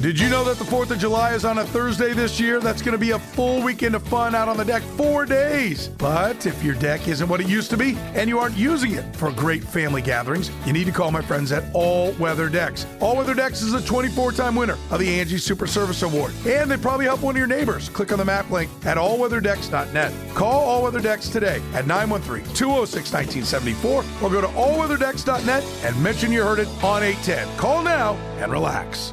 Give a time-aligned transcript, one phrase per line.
[0.00, 2.60] Did you know that the 4th of July is on a Thursday this year?
[2.60, 5.88] That's going to be a full weekend of fun out on the deck, four days.
[5.88, 9.16] But if your deck isn't what it used to be and you aren't using it
[9.16, 12.86] for great family gatherings, you need to call my friends at All Weather Decks.
[13.00, 16.70] All Weather Decks is a 24 time winner of the Angie Super Service Award, and
[16.70, 17.88] they probably help one of your neighbors.
[17.88, 20.12] Click on the map link at allweatherdecks.net.
[20.36, 26.30] Call All Weather Decks today at 913 206 1974 or go to allweatherdecks.net and mention
[26.30, 27.56] you heard it on 810.
[27.56, 29.12] Call now and relax.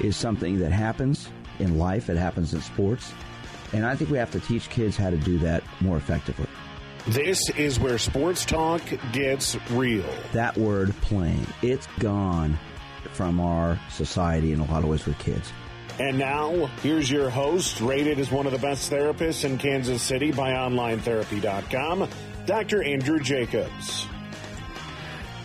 [0.00, 3.12] is something that happens in life, it happens in sports.
[3.72, 6.46] And I think we have to teach kids how to do that more effectively.
[7.08, 10.08] This is where sports talk gets real.
[10.32, 12.58] That word playing, it's gone
[13.12, 15.52] from our society in a lot of ways with kids.
[15.98, 20.30] And now, here's your host, rated as one of the best therapists in Kansas City
[20.30, 22.08] by OnlineTherapy.com,
[22.44, 22.82] Dr.
[22.82, 24.06] Andrew Jacobs.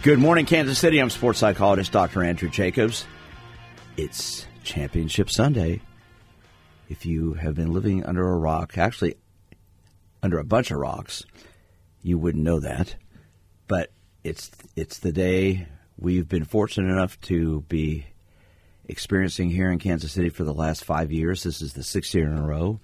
[0.02, 1.00] Good morning, Kansas City.
[1.00, 2.24] I'm sports psychologist Dr.
[2.24, 3.06] Andrew Jacobs.
[4.04, 5.80] It's Championship Sunday.
[6.90, 9.14] If you have been living under a rock, actually
[10.24, 11.24] under a bunch of rocks,
[12.02, 12.96] you wouldn't know that.
[13.68, 13.92] But
[14.24, 15.68] it's it's the day
[16.00, 18.08] we've been fortunate enough to be
[18.86, 21.44] experiencing here in Kansas City for the last five years.
[21.44, 22.80] This is the sixth year in a row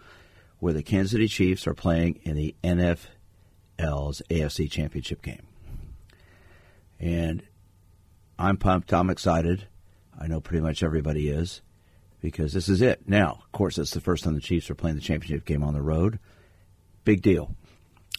[0.59, 5.47] where the Kansas City Chiefs are playing in the NFL's AFC Championship game.
[6.99, 7.41] And
[8.37, 8.93] I'm pumped.
[8.93, 9.65] I'm excited.
[10.17, 11.61] I know pretty much everybody is
[12.21, 13.07] because this is it.
[13.07, 15.73] Now, of course, it's the first time the Chiefs are playing the championship game on
[15.73, 16.19] the road.
[17.03, 17.55] Big deal.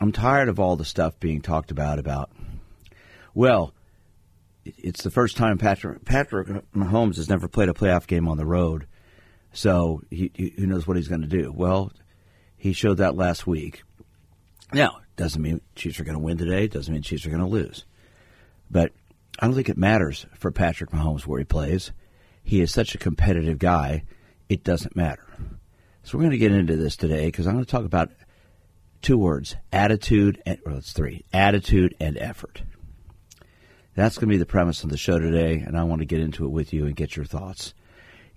[0.01, 2.31] I'm tired of all the stuff being talked about about.
[3.35, 3.75] Well,
[4.65, 8.47] it's the first time Patrick Patrick Mahomes has never played a playoff game on the
[8.47, 8.87] road,
[9.53, 11.53] so he, he, who knows what he's going to do?
[11.55, 11.93] Well,
[12.57, 13.83] he showed that last week.
[14.73, 16.69] Now, doesn't mean Chiefs are going to win today.
[16.69, 17.85] Doesn't mean Chiefs are going to lose,
[18.71, 18.93] but
[19.39, 21.93] I don't think it matters for Patrick Mahomes where he plays.
[22.43, 24.05] He is such a competitive guy,
[24.49, 25.25] it doesn't matter.
[26.03, 28.11] So we're going to get into this today because I'm going to talk about
[29.03, 32.63] two words attitude, and, well, it's three attitude and effort.
[33.95, 36.21] That's going to be the premise of the show today, and I want to get
[36.21, 37.75] into it with you and get your thoughts.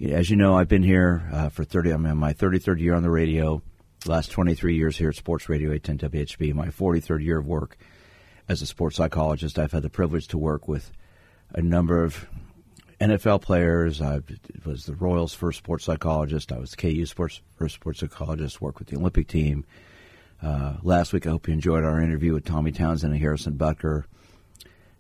[0.04, 3.04] As you know, I've been here uh, for 30, I'm in my 33rd year on
[3.04, 3.62] the radio,
[4.06, 7.78] last 23 years here at Sports Radio 810 WHB, my 43rd year of work
[8.52, 9.58] as a sports psychologist.
[9.58, 10.92] I've had the privilege to work with
[11.54, 12.28] a number of
[13.00, 14.02] NFL players.
[14.02, 14.20] I
[14.66, 16.52] was the Royals' first sports psychologist.
[16.52, 18.62] I was KU sports first sports psychologist.
[18.62, 19.66] Worked with the Olympic team.
[20.44, 24.04] Uh, last week, I hope you enjoyed our interview with Tommy Townsend and Harrison Butker,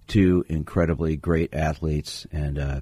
[0.07, 2.25] two incredibly great athletes.
[2.31, 2.81] And uh,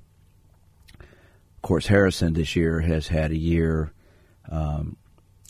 [1.00, 3.91] of course, Harrison this year has had a year.
[4.47, 4.97] Um,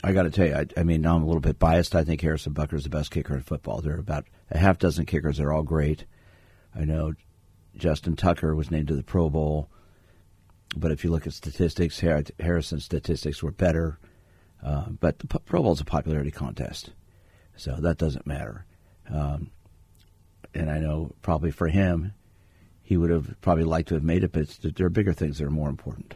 [0.04, 1.94] I got to tell you, I, I, mean, I'm a little bit biased.
[1.94, 3.82] I think Harrison Butker is the best kicker in football.
[3.82, 6.06] There are about a half dozen kickers that are all great.
[6.74, 7.14] I know
[7.76, 9.70] Justin Tucker was named to the Pro Bowl,
[10.76, 14.00] but if you look at statistics, Harrison's statistics were better.
[14.64, 16.92] Uh, but the Pro Bowl is a popularity contest,
[17.56, 18.66] so that doesn't matter.
[19.10, 19.52] Um,
[20.54, 22.14] and I know probably for him,
[22.82, 25.46] he would have probably liked to have made it, but there are bigger things that
[25.46, 26.16] are more important.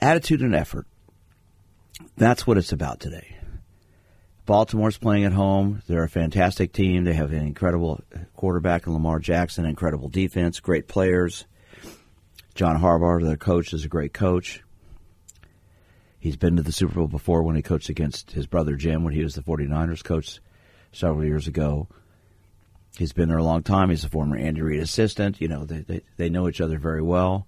[0.00, 0.86] Attitude and effort.
[2.16, 3.36] That's what it's about today.
[4.46, 5.82] Baltimore's playing at home.
[5.86, 7.04] They're a fantastic team.
[7.04, 8.02] They have an incredible
[8.34, 11.46] quarterback in Lamar Jackson, incredible defense, great players.
[12.54, 14.62] John Harbaugh, their coach, is a great coach.
[16.18, 19.14] He's been to the Super Bowl before when he coached against his brother Jim when
[19.14, 20.40] he was the 49ers coach
[20.92, 21.88] several years ago.
[22.98, 23.88] He's been there a long time.
[23.88, 25.40] He's a former Andy Reid assistant.
[25.40, 27.46] You know, they, they, they know each other very well.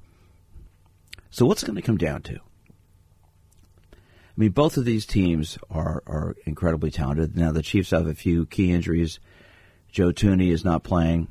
[1.31, 2.39] So what's going to come down to?
[4.35, 7.37] I mean, both of these teams are, are incredibly talented.
[7.37, 9.21] Now, the Chiefs have a few key injuries.
[9.91, 11.29] Joe Thuney is not playing,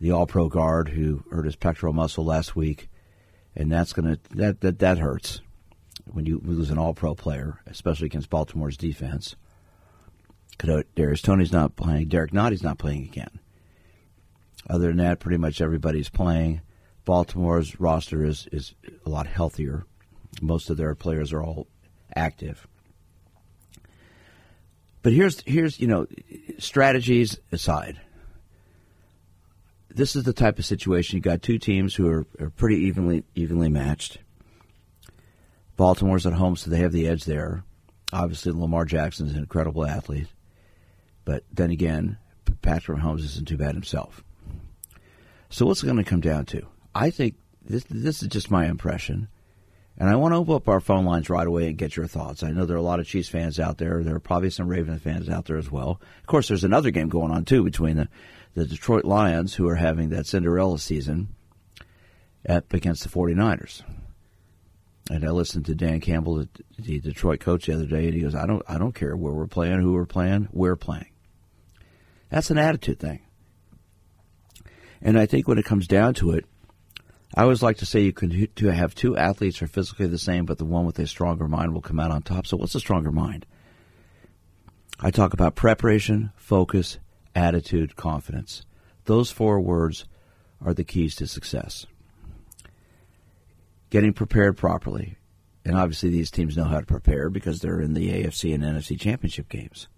[0.00, 2.88] the All Pro guard who hurt his pectoral muscle last week,
[3.54, 5.40] and that's gonna that that that hurts
[6.06, 9.36] when you lose an All Pro player, especially against Baltimore's defense.
[10.58, 12.08] Darius Toney's not playing.
[12.08, 13.38] Derrick Nnadi's not playing again.
[14.68, 16.60] Other than that, pretty much everybody's playing.
[17.04, 18.74] Baltimore's roster is, is
[19.04, 19.84] a lot healthier.
[20.42, 21.68] Most of their players are all
[22.14, 22.66] active.
[25.02, 26.06] But here's here's you know
[26.58, 28.00] strategies aside.
[29.88, 33.24] This is the type of situation you got two teams who are, are pretty evenly
[33.34, 34.18] evenly matched.
[35.76, 37.62] Baltimore's at home, so they have the edge there.
[38.12, 40.28] Obviously, Lamar Jackson is an incredible athlete,
[41.24, 42.18] but then again,
[42.62, 44.24] Patrick Mahomes isn't too bad himself.
[45.50, 46.66] So what's it going to come down to?
[46.94, 49.28] I think this this is just my impression.
[49.98, 52.42] And I want to open up our phone lines right away and get your thoughts.
[52.42, 54.02] I know there are a lot of Chiefs fans out there.
[54.02, 56.00] There are probably some Ravens fans out there as well.
[56.20, 58.08] Of course, there's another game going on too between the,
[58.54, 61.28] the Detroit Lions, who are having that Cinderella season,
[62.44, 63.82] at, against the 49ers.
[65.08, 66.46] And I listened to Dan Campbell,
[66.78, 69.32] the Detroit coach, the other day, and he goes, "I don't, I don't care where
[69.32, 71.10] we're playing, who we're playing, we're playing."
[72.28, 73.20] That's an attitude thing.
[75.00, 76.44] And I think when it comes down to it,
[77.36, 80.16] I always like to say you can to have two athletes who are physically the
[80.16, 82.46] same, but the one with a stronger mind will come out on top.
[82.46, 83.44] So, what's a stronger mind?
[84.98, 86.98] I talk about preparation, focus,
[87.34, 88.64] attitude, confidence.
[89.04, 90.06] Those four words
[90.64, 91.84] are the keys to success.
[93.90, 95.18] Getting prepared properly.
[95.62, 98.98] And obviously, these teams know how to prepare because they're in the AFC and NFC
[98.98, 99.88] championship games.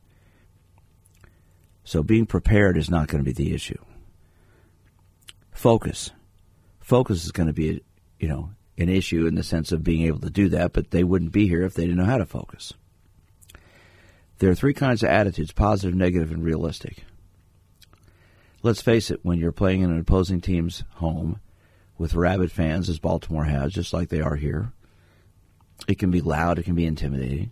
[1.84, 3.78] So, being prepared is not going to be the issue.
[5.52, 6.10] Focus
[6.88, 7.82] focus is going to be,
[8.18, 8.48] you know,
[8.78, 11.46] an issue in the sense of being able to do that, but they wouldn't be
[11.46, 12.72] here if they didn't know how to focus.
[14.38, 17.04] There are three kinds of attitudes positive, negative, and realistic.
[18.62, 21.40] Let's face it, when you're playing in an opposing team's home
[21.98, 24.72] with rabid fans, as Baltimore has, just like they are here,
[25.86, 27.50] it can be loud, it can be intimidating.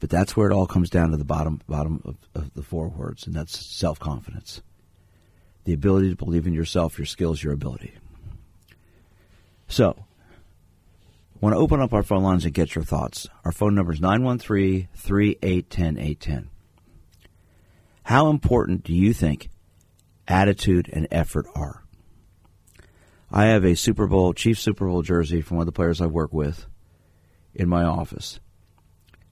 [0.00, 2.88] But that's where it all comes down to the bottom bottom of, of the four
[2.88, 4.62] words, and that's self confidence
[5.64, 7.94] the ability to believe in yourself, your skills, your ability.
[9.68, 10.04] So,
[11.40, 13.28] want to open up our phone lines and get your thoughts.
[13.44, 16.50] Our phone number is 913 3810 810.
[18.04, 19.50] How important do you think
[20.26, 21.84] attitude and effort are?
[23.30, 26.06] I have a Super Bowl, Chief Super Bowl jersey from one of the players I
[26.06, 26.66] work with
[27.54, 28.40] in my office.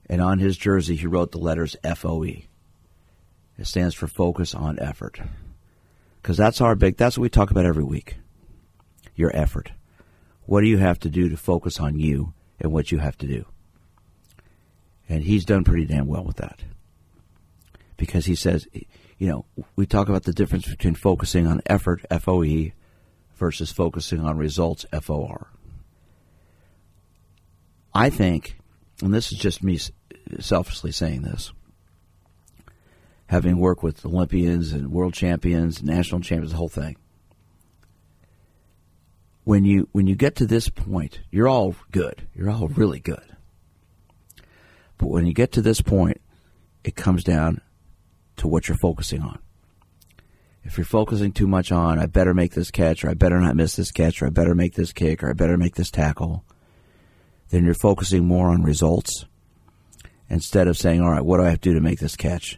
[0.07, 2.43] And on his jersey, he wrote the letters FOE.
[3.57, 5.19] It stands for focus on effort
[6.21, 8.17] because that's our big that's what we talk about every week.
[9.15, 9.71] Your effort.
[10.45, 13.27] What do you have to do to focus on you and what you have to
[13.27, 13.45] do?
[15.07, 16.61] And he's done pretty damn well with that.
[17.97, 18.67] Because he says
[19.19, 19.45] you know
[19.75, 22.71] we talk about the difference between focusing on effort foe
[23.35, 25.51] versus focusing on results for
[27.93, 28.57] i think
[29.03, 29.77] and this is just me
[30.39, 31.51] selfishly saying this
[33.29, 36.97] having worked with Olympians and world champions, national champions, the whole thing.
[39.43, 42.27] When you when you get to this point, you're all good.
[42.33, 43.23] You're all really good.
[44.97, 46.19] But when you get to this point,
[46.83, 47.61] it comes down
[48.37, 49.37] to what you're focusing on.
[50.63, 53.55] If you're focusing too much on, I better make this catch, or I better not
[53.55, 56.43] miss this catch, or I better make this kick, or I better make this tackle,
[57.49, 59.25] then you're focusing more on results
[60.29, 62.57] instead of saying, all right, what do I have to do to make this catch?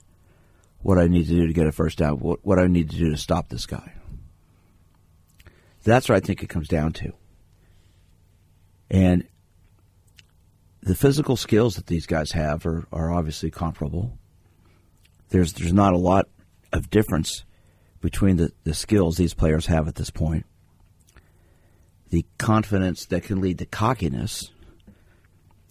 [0.81, 2.98] What I need to do to get a first down, what, what I need to
[2.98, 3.94] do to stop this guy.
[5.83, 7.13] That's what I think it comes down to.
[8.89, 9.28] And
[10.81, 14.18] the physical skills that these guys have are, are obviously comparable.
[15.30, 16.28] There's there's not a lot
[16.73, 17.45] of difference
[18.02, 20.45] between the, the skills these players have at this point.
[22.09, 24.52] The confidence that can lead to cockiness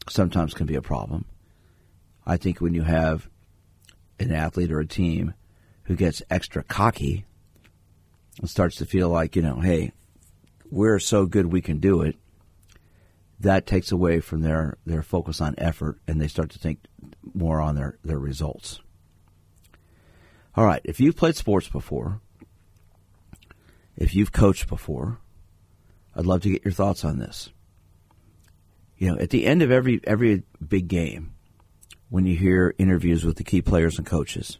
[0.08, 1.26] sometimes can be a problem.
[2.26, 3.28] I think when you have
[4.20, 5.34] an athlete or a team
[5.84, 7.24] who gets extra cocky
[8.38, 9.92] and starts to feel like, you know, hey,
[10.70, 12.16] we're so good we can do it,
[13.40, 16.78] that takes away from their, their focus on effort and they start to think
[17.34, 18.80] more on their, their results.
[20.54, 22.20] All right, if you've played sports before,
[23.96, 25.18] if you've coached before,
[26.14, 27.50] I'd love to get your thoughts on this.
[28.96, 31.32] You know, at the end of every every big game,
[32.10, 34.58] when you hear interviews with the key players and coaches.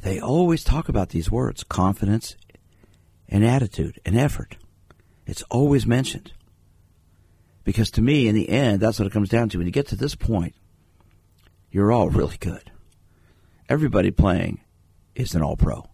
[0.00, 2.36] They always talk about these words confidence
[3.28, 4.56] and attitude and effort.
[5.26, 6.32] It's always mentioned.
[7.62, 9.58] Because to me, in the end, that's what it comes down to.
[9.58, 10.54] When you get to this point,
[11.70, 12.72] you're all really good.
[13.68, 14.60] Everybody playing
[15.14, 15.88] is an all pro.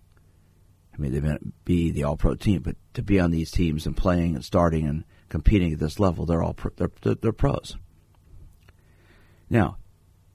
[0.94, 3.86] I mean, they may be the all pro team, but to be on these teams
[3.86, 7.32] and playing and starting and competing at this level, they're all pro, they're, they're, they're
[7.32, 7.76] pros.
[9.50, 9.76] Now,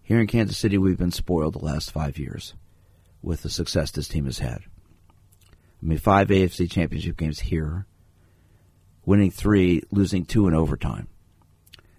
[0.04, 2.54] here in Kansas City, we've been spoiled the last five years
[3.22, 4.60] with the success this team has had.
[5.50, 7.86] I mean, five AFC championship games here,
[9.06, 11.08] winning three, losing two in overtime.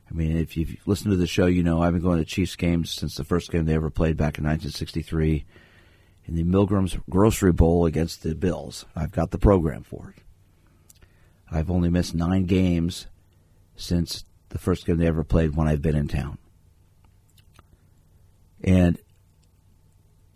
[0.08, 2.56] I mean, if you've listened to the show, you know I've been going to Chiefs
[2.56, 5.44] games since the first game they ever played back in 1963
[6.26, 8.84] in the Milgram's Grocery Bowl against the Bills.
[8.94, 10.22] I've got the program for it.
[11.50, 13.06] I've only missed nine games
[13.76, 16.38] since the first game they ever played when I've been in town.
[18.64, 18.98] And,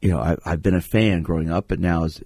[0.02, 2.22] you know, I, I've been a fan growing up, but now, as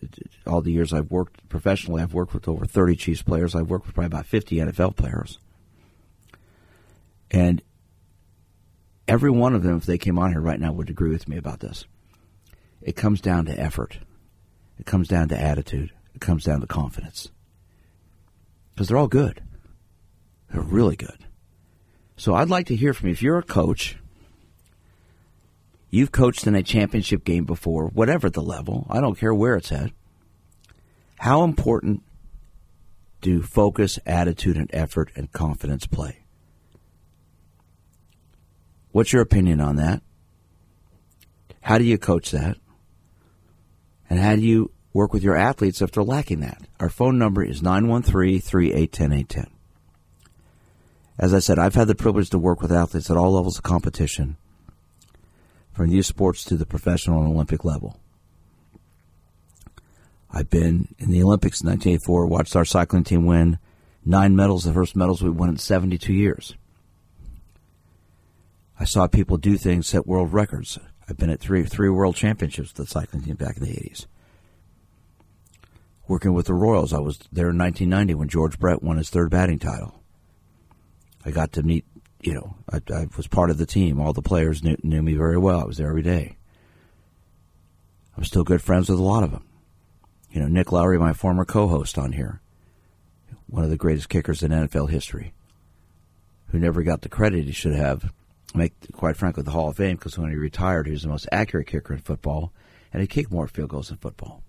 [0.47, 3.54] all the years I've worked professionally, I've worked with over 30 Chiefs players.
[3.54, 5.38] I've worked with probably about 50 NFL players.
[7.30, 7.62] And
[9.06, 11.37] every one of them, if they came on here right now, would agree with me
[11.37, 11.87] about this.
[12.82, 13.99] It comes down to effort.
[14.78, 15.92] It comes down to attitude.
[16.14, 17.30] It comes down to confidence.
[18.75, 19.40] Because they're all good.
[20.52, 21.26] They're really good.
[22.16, 23.12] So I'd like to hear from you.
[23.12, 23.97] If you're a coach,
[25.93, 29.71] you've coached in a championship game before, whatever the level, I don't care where it's
[29.71, 29.93] at.
[31.19, 32.03] How important
[33.21, 36.25] do focus, attitude, and effort and confidence play?
[38.91, 40.03] What's your opinion on that?
[41.61, 42.57] How do you coach that?
[44.11, 46.63] And how do you work with your athletes if they're lacking that?
[46.81, 49.47] Our phone number is 913 381 810.
[51.19, 53.63] As I said, I've had the privilege to work with athletes at all levels of
[53.63, 54.37] competition,
[55.73, 57.99] from youth sports to the professional and Olympic level.
[60.31, 63.59] I've been in the Olympics in 1984, watched our cycling team win
[64.05, 66.55] nine medals, the first medals we won in 72 years.
[68.81, 70.79] I saw people do things, set world records.
[71.09, 74.07] I've been at three three world championships with the cycling team back in the 80s.
[76.09, 79.31] Working with the Royals, I was there in 1990 when George Brett won his third
[79.31, 80.02] batting title.
[81.25, 81.85] I got to meet,
[82.23, 84.00] you know, I, I was part of the team.
[84.00, 85.61] All the players knew, knew me very well.
[85.61, 86.37] I was there every day.
[88.17, 89.45] I'm still good friends with a lot of them.
[90.31, 92.41] You know, Nick Lowery, my former co-host on here,
[93.49, 95.35] one of the greatest kickers in NFL history,
[96.49, 98.12] who never got the credit he should have.
[98.55, 101.26] Make quite frankly the Hall of Fame because when he retired, he was the most
[101.33, 102.52] accurate kicker in football,
[102.93, 104.43] and he kicked more field goals in football.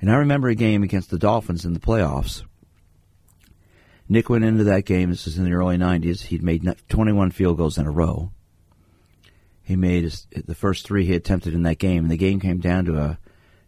[0.00, 2.44] And I remember a game against the Dolphins in the playoffs
[4.10, 5.10] Nick went into that game.
[5.10, 6.22] This is in the early '90s.
[6.22, 8.32] He'd made 21 field goals in a row.
[9.62, 12.58] He made his, the first three he attempted in that game, and the game came
[12.58, 13.18] down to a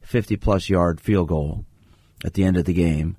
[0.05, 1.65] 50-plus yard field goal
[2.25, 3.17] at the end of the game.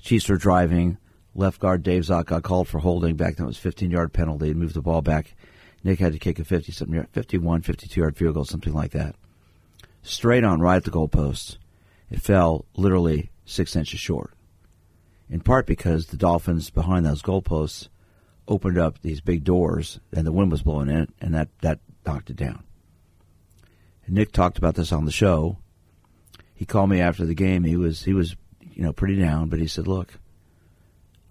[0.00, 0.98] Chiefs were driving.
[1.36, 3.44] Left guard Dave Szott got called for holding back then.
[3.44, 4.48] It was 15-yard penalty.
[4.48, 5.36] He moved the ball back.
[5.84, 9.14] Nick had to kick a 50 something 51, 52 yard field goal, something like that.
[10.02, 11.58] Straight on, right at the goalpost.
[12.10, 14.32] It fell literally six inches short
[15.30, 17.88] in part because the Dolphins behind those goalposts
[18.48, 22.30] opened up these big doors and the wind was blowing in and that, that knocked
[22.30, 22.64] it down.
[24.04, 25.58] And Nick talked about this on the show.
[26.54, 27.64] He called me after the game.
[27.64, 30.18] He was he was you know pretty down, but he said, "Look,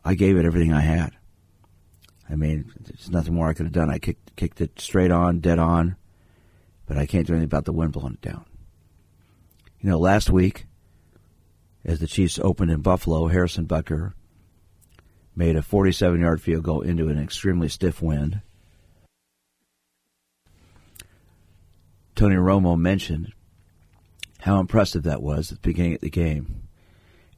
[0.04, 1.12] I gave it everything I had.
[2.28, 3.92] I mean, there's nothing more I could have done.
[3.92, 5.98] I kicked kicked it straight on, dead on,
[6.88, 8.46] but I can't do anything about the wind blowing it down."
[9.82, 10.66] You know, last week
[11.86, 14.14] as the Chiefs opened in Buffalo, Harrison Butker
[15.36, 18.42] made a 47 yard field goal into an extremely stiff wind.
[22.16, 23.32] Tony Romo mentioned
[24.42, 26.64] how impressive that was at the beginning of the game.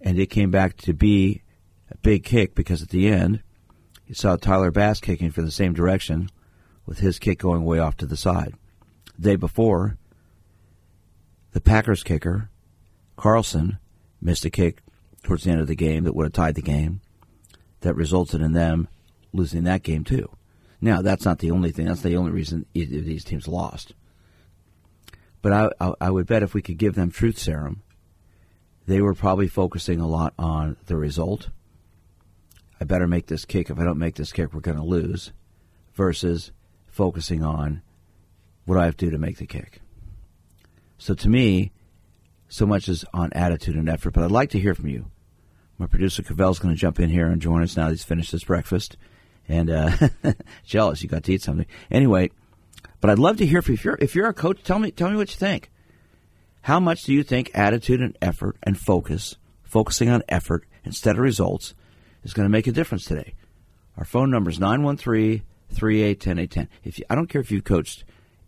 [0.02, 1.44] And it came back to be
[1.92, 3.44] a big kick because at the end,
[4.08, 6.30] you saw Tyler Bass kicking from the same direction
[6.86, 8.56] with his kick going way off to the side.
[9.18, 9.98] The day before,
[11.52, 12.50] the Packers kicker,
[13.18, 13.78] Carlson,
[14.22, 14.82] missed a kick
[15.24, 17.02] towards the end of the game that would have tied the game.
[17.82, 18.88] That resulted in them
[19.34, 20.30] losing that game too.
[20.80, 21.86] Now that's not the only thing.
[21.86, 23.94] That's the only reason either of these teams lost.
[25.42, 27.82] But I, I, I would bet if we could give them truth serum,
[28.88, 31.50] they were probably focusing a lot on the result.
[32.80, 33.70] I better make this kick.
[33.70, 35.32] If I don't make this kick, we're going to lose.
[35.94, 36.52] Versus
[36.88, 37.82] focusing on
[38.66, 39.82] what I have to do to make the kick.
[40.98, 41.72] So to me,
[42.52, 44.12] so much as on attitude and effort.
[44.12, 45.10] But I'd like to hear from you.
[45.78, 47.90] My producer Cavell's going to jump in here and join us now.
[47.90, 48.98] He's finished his breakfast,
[49.48, 49.92] and uh,
[50.66, 51.66] jealous you got to eat something.
[51.90, 52.30] Anyway,
[53.00, 53.78] but I'd love to hear from you.
[53.78, 55.72] If you're if you're a coach, tell me tell me what you think.
[56.64, 61.22] How much do you think attitude and effort and focus, focusing on effort instead of
[61.24, 61.74] results,
[62.24, 63.34] is going to make a difference today?
[63.98, 65.42] Our phone number is 913
[65.74, 68.04] 3810 If you, I don't care if you've coached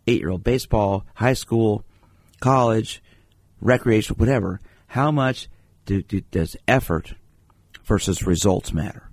[0.06, 1.84] eight year old baseball, high school,
[2.40, 3.02] college,
[3.64, 5.48] recreational, whatever, how much
[5.86, 7.14] do, do, does effort
[7.82, 9.10] versus results matter?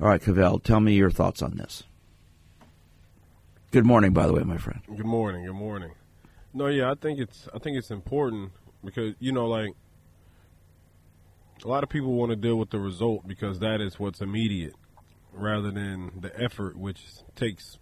[0.00, 1.84] All right, Cavell, tell me your thoughts on this.
[3.70, 4.80] Good morning, by the way, my friend.
[4.86, 5.46] Good morning.
[5.46, 5.92] Good morning.
[6.52, 8.52] No, yeah, I think it's I think it's important
[8.84, 9.74] because you know, like
[11.64, 14.74] a lot of people want to deal with the result because that is what's immediate
[15.32, 17.02] rather than the effort which
[17.34, 17.78] takes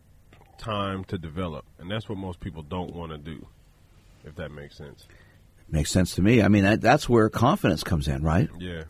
[0.56, 3.46] time to develop and that's what most people don't want to do
[4.24, 5.06] if that makes sense
[5.72, 6.40] Makes sense to me.
[6.42, 8.48] I mean, that, that's where confidence comes in, right?
[8.60, 8.84] yeah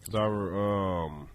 [0.00, 1.28] because our um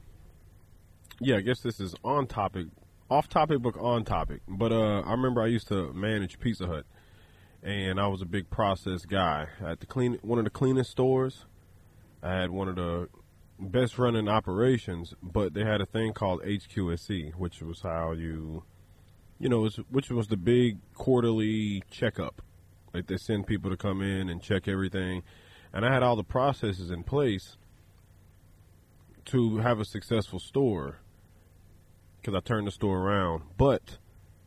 [1.20, 2.68] yeah i guess this is on topic
[3.10, 6.86] off topic but on topic but uh i remember i used to manage pizza hut
[7.62, 11.46] and i was a big process guy at the clean one of the cleanest stores
[12.24, 13.10] I had one of the
[13.60, 18.64] best running operations, but they had a thing called HQSC, which was how you,
[19.40, 22.42] you know, was, which was the big quarterly checkup.
[22.94, 25.24] Like they send people to come in and check everything,
[25.74, 27.58] and I had all the processes in place
[29.26, 30.98] to have a successful store
[32.20, 33.44] because I turned the store around.
[33.58, 33.98] But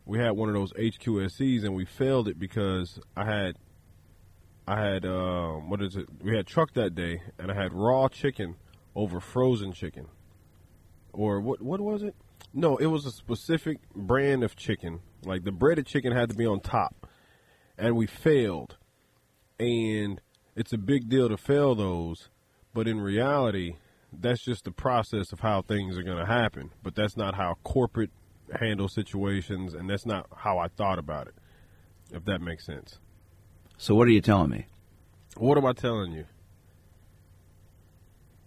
[0.05, 3.57] we had one of those HQSCs and we failed it because I had
[4.67, 6.07] I had um, what is it?
[6.21, 8.55] We had truck that day, and I had raw chicken
[8.95, 10.07] over frozen chicken,
[11.13, 11.61] or what?
[11.61, 12.15] What was it?
[12.51, 15.01] No, it was a specific brand of chicken.
[15.23, 17.07] Like the breaded chicken had to be on top,
[17.77, 18.77] and we failed.
[19.59, 20.21] And
[20.55, 22.29] it's a big deal to fail those,
[22.73, 23.75] but in reality,
[24.11, 26.71] that's just the process of how things are going to happen.
[26.83, 28.11] But that's not how corporate
[28.59, 31.35] handle situations, and that's not how I thought about it.
[32.11, 32.99] If that makes sense.
[33.77, 34.67] So, what are you telling me?
[35.37, 36.25] What am I telling you?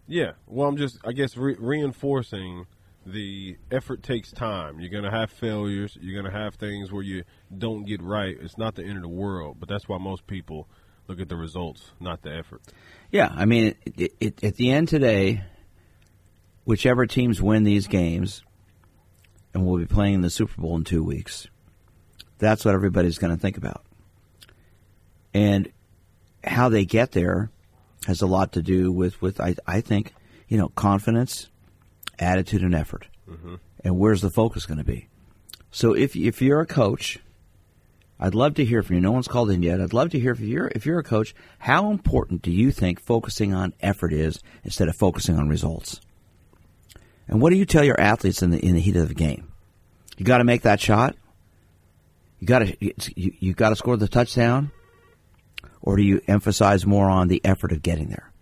[0.07, 2.67] Yeah, well, I'm just, I guess, re- reinforcing
[3.13, 4.81] the effort takes time.
[4.81, 5.97] You're going to have failures.
[6.01, 7.25] You're going to have things where you
[7.57, 8.37] don't get right.
[8.41, 10.69] It's not the end of the world, but that's why most people
[11.07, 12.61] look at the results, not the effort.
[13.11, 15.43] Yeah, I mean, it, it, at the end today,
[16.65, 18.43] whichever teams win these games,
[19.55, 21.47] and we'll be playing the Super Bowl in two weeks,
[22.39, 23.85] that's what everybody's going to think about.
[25.33, 25.73] And
[26.45, 27.51] how they get there
[28.07, 30.15] has a lot to do with, with I, I think,
[30.47, 31.49] you know, confidence,
[32.19, 33.09] attitude, and effort.
[33.29, 33.57] Mm-hmm.
[33.85, 35.09] And where's the focus going to be?
[35.71, 37.19] So if, if you're a coach,
[38.21, 39.03] I'd love to hear from you.
[39.03, 39.81] No one's called in yet.
[39.81, 43.01] I'd love to hear if you're if you're a coach, how important do you think
[43.01, 46.01] focusing on effort is instead of focusing on results?
[47.29, 49.53] And what do you tell your athletes in the in the heat of the game?
[50.17, 51.15] You got to make that shot.
[52.41, 54.73] You got to you, you got to score the touchdown,
[55.81, 58.33] or do you emphasize more on the effort of getting there?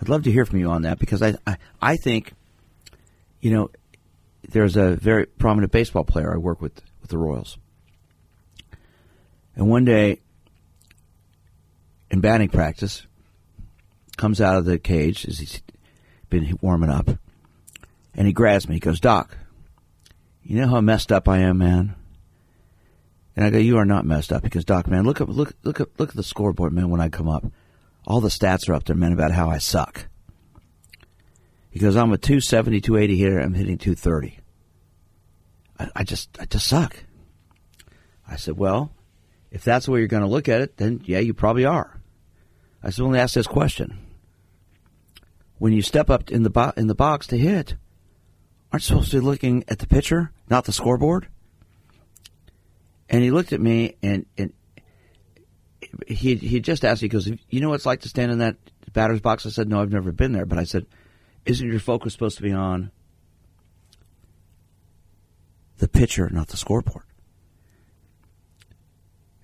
[0.00, 2.32] I'd love to hear from you on that because I I, I think,
[3.44, 3.70] you know,
[4.48, 7.58] there's a very prominent baseball player I work with with the Royals.
[9.54, 10.22] And one day,
[12.10, 13.06] in batting practice,
[14.16, 15.60] comes out of the cage as he's
[16.30, 17.10] been warming up,
[18.14, 18.76] and he grabs me.
[18.76, 19.36] He goes, "Doc,
[20.42, 21.96] you know how messed up I am, man."
[23.36, 25.82] And I go, "You are not messed up because, Doc, man, look up, look, look
[25.82, 26.88] up, look at the scoreboard, man.
[26.88, 27.44] When I come up,
[28.06, 30.06] all the stats are up there, man, about how I suck."
[31.74, 33.38] He goes, "I'm a 270, 280 hitter.
[33.38, 34.38] I'm hitting 230.
[35.78, 37.04] I, I just, I just suck."
[38.26, 38.92] I said, "Well."
[39.54, 42.00] If that's the way you're going to look at it, then yeah, you probably are.
[42.82, 43.96] I said, only ask this question:
[45.58, 47.76] When you step up in the bo- in the box to hit,
[48.72, 51.28] aren't you supposed to be looking at the pitcher, not the scoreboard?
[53.08, 54.52] And he looked at me, and and
[56.08, 57.00] he he just asked.
[57.00, 58.56] He goes, "You know what it's like to stand in that
[58.92, 60.84] batter's box?" I said, "No, I've never been there." But I said,
[61.46, 62.90] "Isn't your focus supposed to be on
[65.78, 67.04] the pitcher, not the scoreboard?"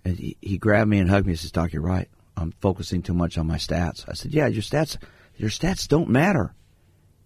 [0.05, 2.09] And he, he grabbed me and hugged me and says, Doc, you're right.
[2.37, 4.05] I'm focusing too much on my stats.
[4.09, 4.97] I said, Yeah, your stats
[5.37, 6.55] your stats don't matter.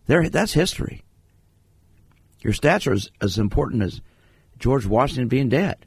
[0.06, 1.02] They're, that's history.
[2.40, 4.00] Your stats are as, as important as
[4.58, 5.86] George Washington being dead.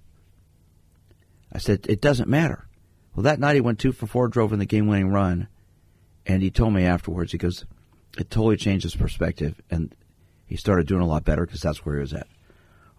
[1.51, 2.67] I said, It doesn't matter.
[3.15, 5.47] Well, that night he went two for four, drove in the game winning run,
[6.25, 7.65] and he told me afterwards, he goes,
[8.17, 9.93] It totally changed his perspective, and
[10.45, 12.27] he started doing a lot better because that's where he was at.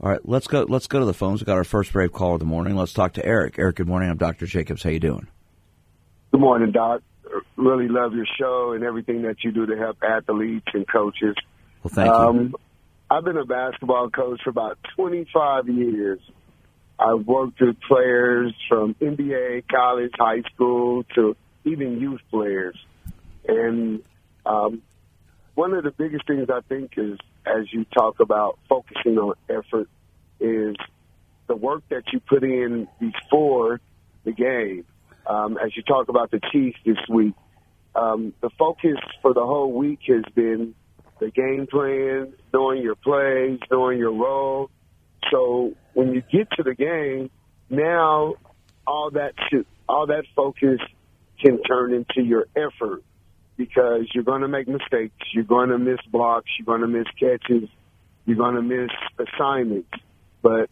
[0.01, 0.65] All right, let's go.
[0.69, 1.41] Let's go to the phones.
[1.41, 2.77] We got our first brave caller of the morning.
[2.77, 3.59] Let's talk to Eric.
[3.59, 4.09] Eric, good morning.
[4.09, 4.47] I'm Dr.
[4.47, 4.83] Jacobs.
[4.83, 5.27] How you doing?
[6.31, 7.03] Good morning, Doc.
[7.57, 11.35] Really love your show and everything that you do to help athletes and coaches.
[11.83, 12.15] Well, thank you.
[12.15, 12.55] Um,
[13.11, 16.21] I've been a basketball coach for about 25 years.
[16.99, 22.77] I've worked with players from NBA, college, high school, to even youth players.
[23.47, 24.03] And
[24.45, 24.83] um,
[25.59, 29.89] one of the biggest things I think is, as you talk about focusing on effort,
[30.39, 30.77] is
[31.49, 33.81] the work that you put in before
[34.23, 34.85] the game.
[35.27, 37.35] Um, as you talk about the Chiefs this week,
[37.97, 40.77] um, the focus for the whole week has been
[41.19, 44.71] the game plan, knowing your plays, knowing your role.
[45.29, 47.31] So when you get to the game,
[47.69, 48.37] now
[48.87, 50.79] all that should, all that focus
[51.43, 53.03] can turn into your effort.
[53.59, 55.15] Because you're going to make mistakes.
[55.35, 56.49] You're going to miss blocks.
[56.59, 57.69] You're going to miss catches.
[58.25, 59.91] You're going to miss assignments.
[60.41, 60.71] But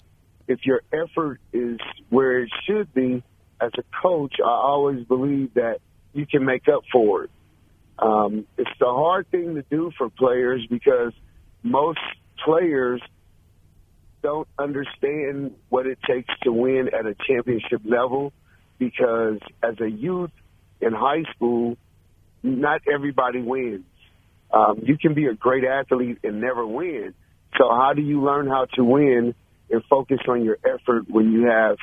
[0.49, 3.23] if your effort is where it should be,
[3.61, 5.81] as a coach, I always believe that
[6.13, 7.31] you can make up for it.
[7.99, 11.13] Um, it's the hard thing to do for players because
[11.63, 11.99] most
[12.45, 13.03] players
[14.23, 18.33] don't understand what it takes to win at a championship level
[18.79, 20.31] because as a youth
[20.81, 21.77] in high school,
[22.43, 23.85] not everybody wins.
[24.53, 27.15] Um, you can be a great athlete and never win.
[27.59, 29.35] So how do you learn how to win
[29.71, 31.77] and focus on your effort when you have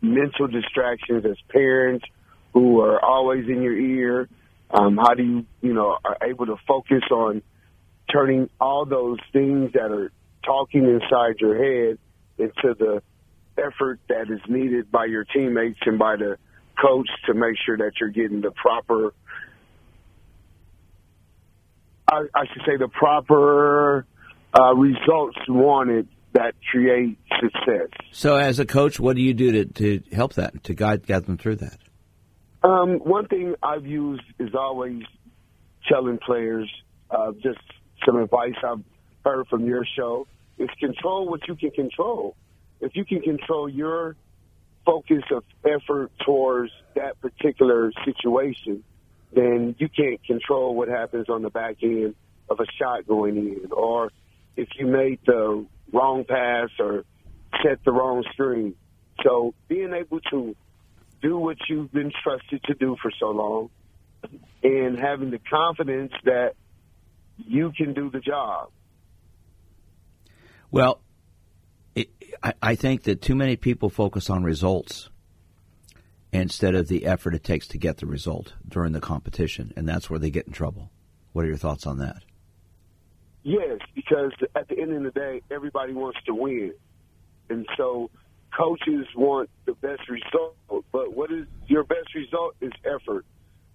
[0.00, 2.04] mental distractions as parents
[2.52, 4.28] who are always in your ear?
[4.70, 7.42] Um, how do you, you know, are able to focus on
[8.12, 10.10] turning all those things that are
[10.44, 11.98] talking inside your head
[12.38, 13.02] into the
[13.58, 16.38] effort that is needed by your teammates and by the
[16.80, 19.14] coach to make sure that you're getting the proper
[22.08, 24.06] I, I should say the proper
[24.58, 27.88] uh, results wanted that create success.
[28.12, 31.24] So, as a coach, what do you do to, to help that, to guide, guide
[31.24, 31.78] them through that?
[32.62, 35.02] Um, one thing I've used is always
[35.88, 36.70] telling players
[37.10, 37.60] uh, just
[38.04, 38.82] some advice I've
[39.24, 40.26] heard from your show
[40.58, 42.36] is control what you can control.
[42.80, 44.16] If you can control your
[44.84, 48.84] focus of effort towards that particular situation,
[49.32, 52.14] then you can't control what happens on the back end
[52.48, 54.10] of a shot going in, or
[54.56, 57.04] if you made the wrong pass or
[57.62, 58.74] set the wrong screen.
[59.22, 60.54] So being able to
[61.22, 63.70] do what you've been trusted to do for so long
[64.62, 66.54] and having the confidence that
[67.36, 68.70] you can do the job.
[70.70, 71.00] Well,
[71.94, 72.10] it,
[72.42, 75.10] I, I think that too many people focus on results
[76.40, 80.10] instead of the effort it takes to get the result during the competition, and that's
[80.10, 80.90] where they get in trouble.
[81.32, 82.22] What are your thoughts on that?
[83.42, 86.74] Yes, because at the end of the day, everybody wants to win,
[87.48, 88.10] and so
[88.56, 90.56] coaches want the best result.
[90.90, 93.24] But what is your best result is effort.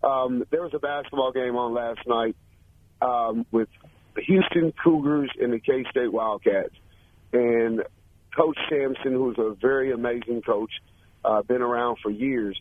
[0.03, 2.35] Um, there was a basketball game on last night
[3.01, 3.69] um, with
[4.15, 6.75] the Houston Cougars and the K State Wildcats,
[7.31, 7.83] and
[8.35, 10.71] Coach Sampson, who's a very amazing coach,
[11.23, 12.59] uh, been around for years.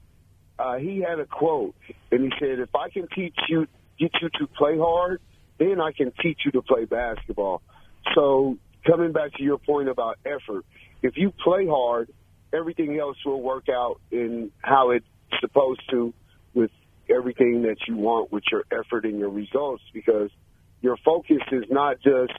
[0.58, 1.74] Uh, he had a quote,
[2.10, 3.66] and he said, "If I can teach you,
[3.98, 5.20] get you to play hard,
[5.58, 7.62] then I can teach you to play basketball."
[8.14, 10.64] So, coming back to your point about effort,
[11.02, 12.10] if you play hard,
[12.52, 15.06] everything else will work out in how it's
[15.40, 16.12] supposed to,
[16.52, 16.70] with
[17.08, 20.30] everything that you want with your effort and your results, because
[20.82, 22.32] your focus is not just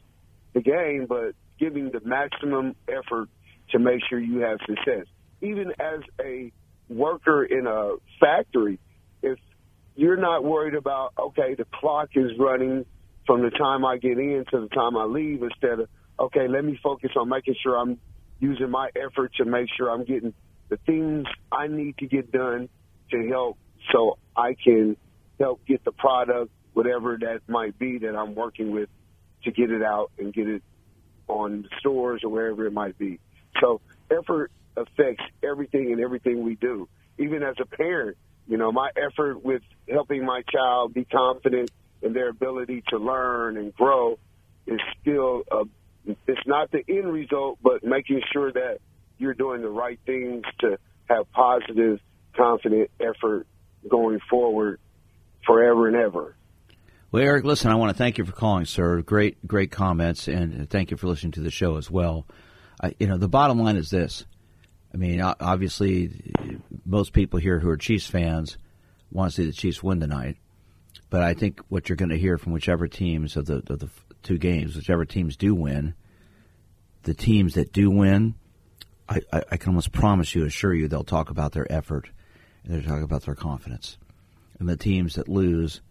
[0.54, 3.30] the game, but giving the maximum effort
[3.72, 5.08] to make sure you have success
[5.42, 6.52] even as a
[6.90, 8.80] worker in a factory,
[9.22, 9.40] if
[9.96, 12.86] you're not worried about, okay, the clock is running
[13.26, 16.64] from the time I get in to the time I leave instead of, okay, let
[16.64, 18.00] me focus on making sure I'm
[18.40, 20.34] using my effort to make sure I'm getting
[20.70, 22.70] the things I need to get done
[23.12, 23.58] to help
[23.92, 24.98] so I can
[25.40, 28.90] help get the product, whatever that might be that I'm working with,
[29.44, 30.64] to get it out and get it
[31.28, 33.20] on the stores or wherever it might be.
[33.60, 36.88] So effort affects everything and everything we do.
[37.18, 42.14] Even as a parent, you know, my effort with helping my child be confident in
[42.14, 44.18] their ability to learn and grow
[44.66, 45.64] is still a,
[46.28, 48.80] it's not the end result, but making sure that
[49.18, 52.00] you're doing the right things to have positive,
[52.36, 53.46] confident effort
[53.88, 54.80] going forward
[55.46, 56.36] forever and ever.
[57.12, 59.02] Well, Eric, listen, I want to thank you for calling, sir.
[59.02, 62.26] Great, great comments, and thank you for listening to the show as well.
[63.00, 64.26] You know, the bottom line is this:
[64.94, 66.12] I mean, obviously,
[66.86, 68.58] most people here who are Chiefs fans
[69.12, 70.38] want to see the Chiefs win tonight.
[71.10, 73.90] But I think what you're going to hear from whichever teams of the, of the
[74.24, 75.94] two games, whichever teams do win,
[77.04, 78.36] the teams that do win,
[79.08, 82.10] I, I, I can almost promise you, assure you, they'll talk about their effort
[82.64, 83.98] and they'll talk about their confidence.
[84.60, 85.82] And the teams that lose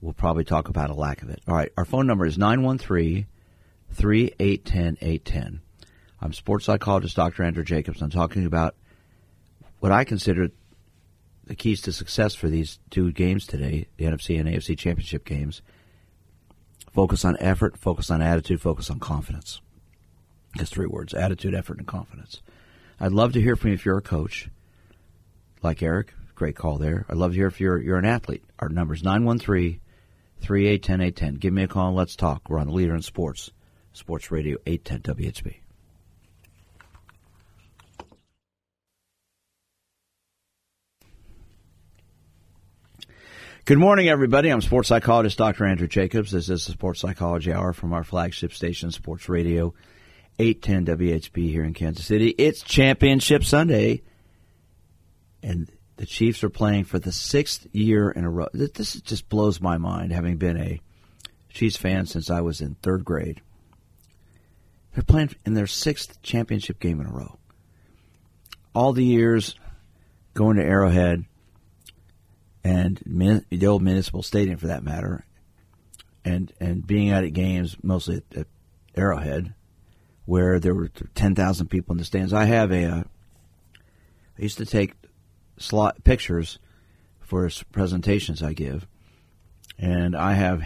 [0.00, 1.40] will probably talk about a lack of it.
[1.48, 3.26] All right, our phone number is 913
[3.92, 5.60] 3810 810.
[6.20, 7.42] I'm sports psychologist Dr.
[7.42, 8.02] Andrew Jacobs.
[8.02, 8.74] I'm talking about
[9.78, 10.50] what I consider
[11.46, 15.62] the keys to success for these two games today, the NFC and AFC championship games.
[16.92, 19.60] Focus on effort, focus on attitude, focus on confidence.
[20.56, 22.42] Just three words attitude, effort, and confidence.
[22.98, 24.50] I'd love to hear from you if you're a coach,
[25.62, 26.12] like Eric.
[26.34, 27.06] Great call there.
[27.08, 28.44] I'd love to hear if you're, you're an athlete.
[28.58, 29.80] Our number is 913
[30.40, 31.34] 3810 810.
[31.34, 32.48] Give me a call and let's talk.
[32.48, 33.50] We're on the leader in sports,
[33.92, 35.59] Sports Radio 810 WHB.
[43.66, 44.48] Good morning, everybody.
[44.48, 45.66] I'm sports psychologist Dr.
[45.66, 46.32] Andrew Jacobs.
[46.32, 49.74] This is the Sports Psychology Hour from our flagship station, Sports Radio
[50.38, 52.30] 810 WHB here in Kansas City.
[52.30, 54.02] It's Championship Sunday,
[55.42, 58.48] and the Chiefs are playing for the sixth year in a row.
[58.54, 60.80] This just blows my mind, having been a
[61.50, 63.42] Chiefs fan since I was in third grade.
[64.94, 67.38] They're playing in their sixth championship game in a row.
[68.74, 69.54] All the years
[70.32, 71.26] going to Arrowhead
[72.62, 73.00] and
[73.50, 75.24] the old municipal stadium, for that matter,
[76.24, 78.46] and and being out at games mostly at, at
[78.96, 79.54] Arrowhead,
[80.26, 82.32] where there were ten thousand people in the stands.
[82.32, 82.84] I have a.
[82.84, 83.02] Uh,
[84.38, 84.94] I used to take
[85.58, 86.58] slot pictures
[87.20, 88.86] for presentations I give,
[89.78, 90.62] and I have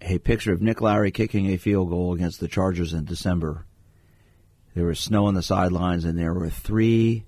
[0.00, 3.66] a picture of Nick Lowery kicking a field goal against the Chargers in December.
[4.74, 7.24] There was snow on the sidelines, and there were three.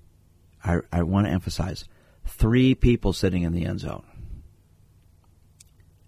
[0.63, 1.85] I, I want to emphasize
[2.27, 4.05] three people sitting in the end zone.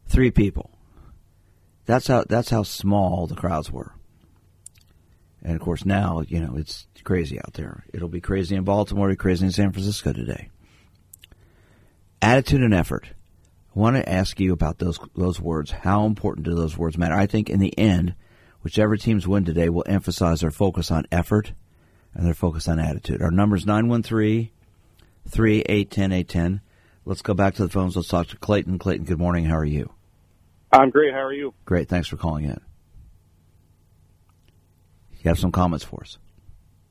[0.07, 0.71] Three people.
[1.85, 3.93] That's how that's how small the crowds were.
[5.41, 7.85] And of course now, you know, it's crazy out there.
[7.93, 10.49] It'll be crazy in Baltimore, crazy in San Francisco today.
[12.21, 13.09] Attitude and effort.
[13.75, 15.71] I want to ask you about those those words.
[15.71, 17.15] How important do those words matter?
[17.15, 18.15] I think in the end,
[18.61, 21.53] whichever teams win today will emphasize their focus on effort
[22.13, 23.21] and their focus on attitude.
[23.21, 24.49] Our number is 913
[25.29, 26.61] 3810 810.
[27.05, 27.95] Let's go back to the phones.
[27.95, 28.79] Let's talk to Clayton.
[28.79, 29.45] Clayton, good morning.
[29.45, 29.91] How are you?
[30.71, 31.13] I'm great.
[31.13, 31.53] How are you?
[31.65, 31.87] Great.
[31.87, 32.59] Thanks for calling in.
[35.21, 36.17] You have some comments for us?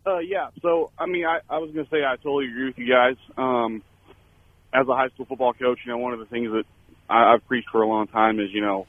[0.07, 0.49] Uh, yeah.
[0.63, 3.17] So, I mean, I, I was going to say I totally agree with you guys.
[3.37, 3.83] Um,
[4.73, 6.65] as a high school football coach, you know, one of the things that
[7.09, 8.87] I, I've preached for a long time is, you know,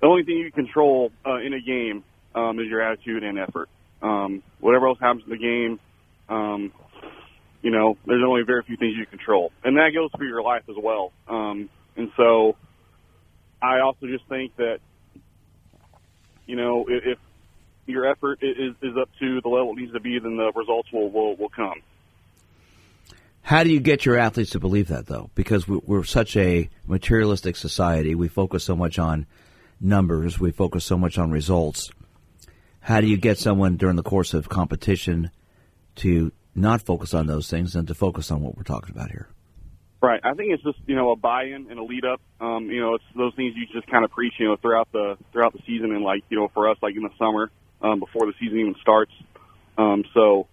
[0.00, 3.68] the only thing you control uh, in a game um, is your attitude and effort.
[4.02, 5.80] Um, whatever else happens in the game,
[6.28, 6.72] um,
[7.66, 10.62] you know, there's only very few things you control, and that goes for your life
[10.70, 11.10] as well.
[11.26, 12.54] Um, and so,
[13.60, 14.78] I also just think that,
[16.46, 17.18] you know, if, if
[17.86, 20.92] your effort is, is up to the level it needs to be, then the results
[20.92, 21.82] will will, will come.
[23.42, 25.30] How do you get your athletes to believe that, though?
[25.34, 28.14] Because we're such a materialistic society.
[28.14, 29.26] We focus so much on
[29.80, 30.38] numbers.
[30.38, 31.90] We focus so much on results.
[32.78, 35.32] How do you get someone during the course of competition
[35.96, 39.28] to not focus on those things and to focus on what we're talking about here.
[40.02, 40.20] Right.
[40.22, 42.20] I think it's just you know a buy-in and a lead up.
[42.40, 44.34] Um, you know, it's those things you just kind of preach.
[44.38, 47.02] You know, throughout the throughout the season and like you know for us like in
[47.02, 47.50] the summer
[47.82, 49.12] um, before the season even starts.
[49.78, 50.46] Um, so,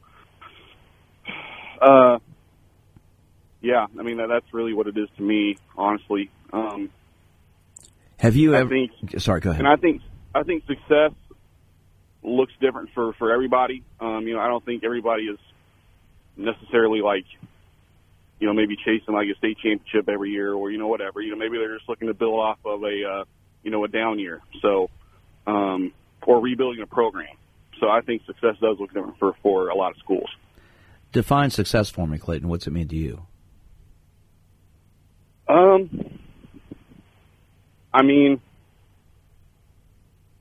[1.81, 2.19] uh,
[3.61, 6.29] yeah, I mean that, that's really what it is to me, honestly.
[6.51, 6.89] Um,
[8.17, 8.69] Have you I ever?
[8.69, 9.59] think, sorry, go ahead.
[9.59, 10.01] and I think
[10.33, 11.11] I think success
[12.23, 13.83] looks different for for everybody.
[13.99, 15.37] Um, you know, I don't think everybody is
[16.35, 17.25] necessarily like
[18.39, 21.31] you know maybe chasing like a state championship every year or you know whatever you
[21.31, 23.23] know maybe they're just looking to build off of a uh,
[23.63, 24.89] you know a down year so
[25.47, 25.91] um,
[26.25, 27.35] or rebuilding a program
[27.79, 30.29] so I think success does look different for for a lot of schools.
[31.11, 32.47] Define success for me, Clayton.
[32.47, 33.25] What's it mean to you?
[35.47, 36.19] Um,
[37.93, 38.41] I mean,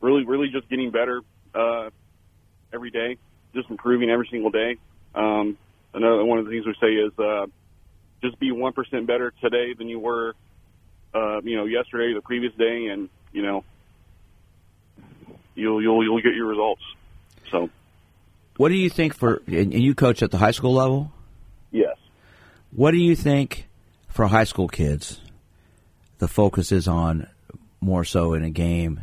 [0.00, 1.20] really, really just getting better
[1.54, 1.90] uh,
[2.72, 3.18] every day,
[3.54, 4.76] just improving every single day.
[5.14, 5.58] Um,
[5.94, 7.46] another one of the things we say is uh,
[8.22, 10.34] just be one percent better today than you were,
[11.14, 13.64] uh, you know, yesterday, the previous day, and you know,
[15.54, 16.82] you'll you'll you'll get your results.
[17.50, 17.68] So,
[18.56, 19.42] What do you think for?
[19.46, 21.12] And you coach at the high school level.
[21.70, 21.96] yes.
[22.74, 23.68] What do you think
[24.08, 25.20] for high school kids?
[26.18, 27.26] The focus is on
[27.80, 29.02] more so in a game,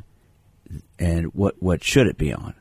[0.97, 2.55] and what what should it be on?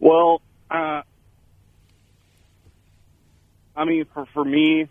[0.00, 0.40] Well,
[0.70, 1.02] uh,
[3.78, 4.88] I mean, for for me,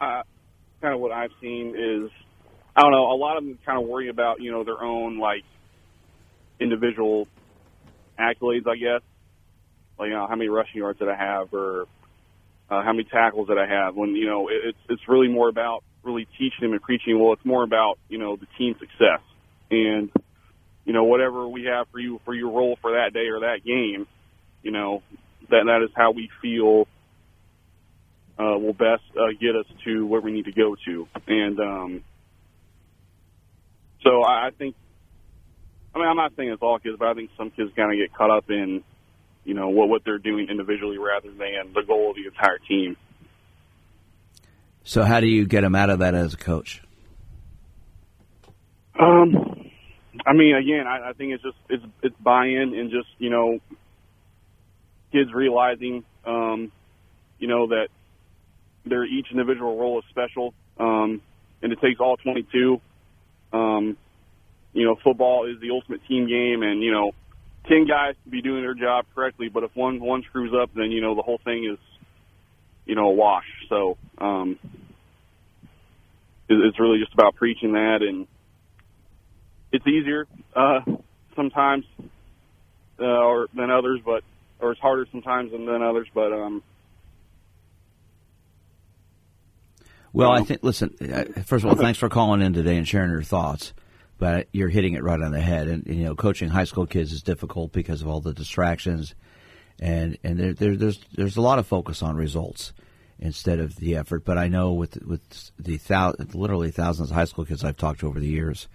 [0.00, 0.22] uh,
[0.80, 2.10] kind of what I've seen is,
[2.74, 5.18] I don't know, a lot of them kind of worry about you know their own
[5.18, 5.44] like
[6.58, 7.28] individual
[8.18, 9.02] accolades, I guess.
[10.00, 11.82] Like, you know, how many rushing yards did I have, or
[12.68, 13.94] uh, how many tackles did I have?
[13.94, 17.20] When you know, it, it's it's really more about really teaching them and preaching.
[17.20, 19.20] Well, it's more about you know the team success
[19.70, 20.10] and
[20.84, 23.64] you know whatever we have for you for your role for that day or that
[23.64, 24.08] game.
[24.64, 25.02] You know
[25.50, 26.88] that that is how we feel
[28.38, 31.08] uh, will best uh, get us to where we need to go to.
[31.26, 32.04] And um,
[34.02, 34.76] so I, I think,
[35.94, 37.98] I mean, I'm not saying it's all kids, but I think some kids kind of
[37.98, 38.84] get caught up in,
[39.44, 42.96] you know, what what they're doing individually rather than the goal of the entire team.
[44.84, 46.82] So how do you get them out of that as a coach?
[48.98, 49.70] Um,
[50.26, 53.58] I mean, again, I, I think it's just it's it's buy-in and just you know,
[55.12, 56.72] kids realizing, um,
[57.38, 57.88] you know, that
[58.88, 60.54] their each individual role is special.
[60.78, 61.22] Um,
[61.62, 62.80] and it takes all 22.
[63.52, 63.96] Um,
[64.72, 67.12] you know, football is the ultimate team game, and you know,
[67.68, 70.90] 10 guys to be doing their job correctly, but if one one screws up, then
[70.90, 71.78] you know the whole thing is,
[72.84, 73.44] you know, a wash.
[73.68, 74.58] So um,
[76.48, 78.26] it, it's really just about preaching that, and
[79.72, 80.80] it's easier uh,
[81.34, 81.84] sometimes
[83.00, 84.22] uh, or than others, but
[84.60, 86.62] or it's harder sometimes than, than others, but um,
[90.12, 90.62] Well, I think.
[90.62, 93.72] Listen, uh, first of all, thanks for calling in today and sharing your thoughts.
[94.18, 97.12] But you're hitting it right on the head, and you know, coaching high school kids
[97.12, 99.14] is difficult because of all the distractions,
[99.80, 102.72] and and there, there, there's there's a lot of focus on results
[103.20, 104.24] instead of the effort.
[104.24, 108.00] But I know with with the thou, literally thousands of high school kids I've talked
[108.00, 108.66] to over the years,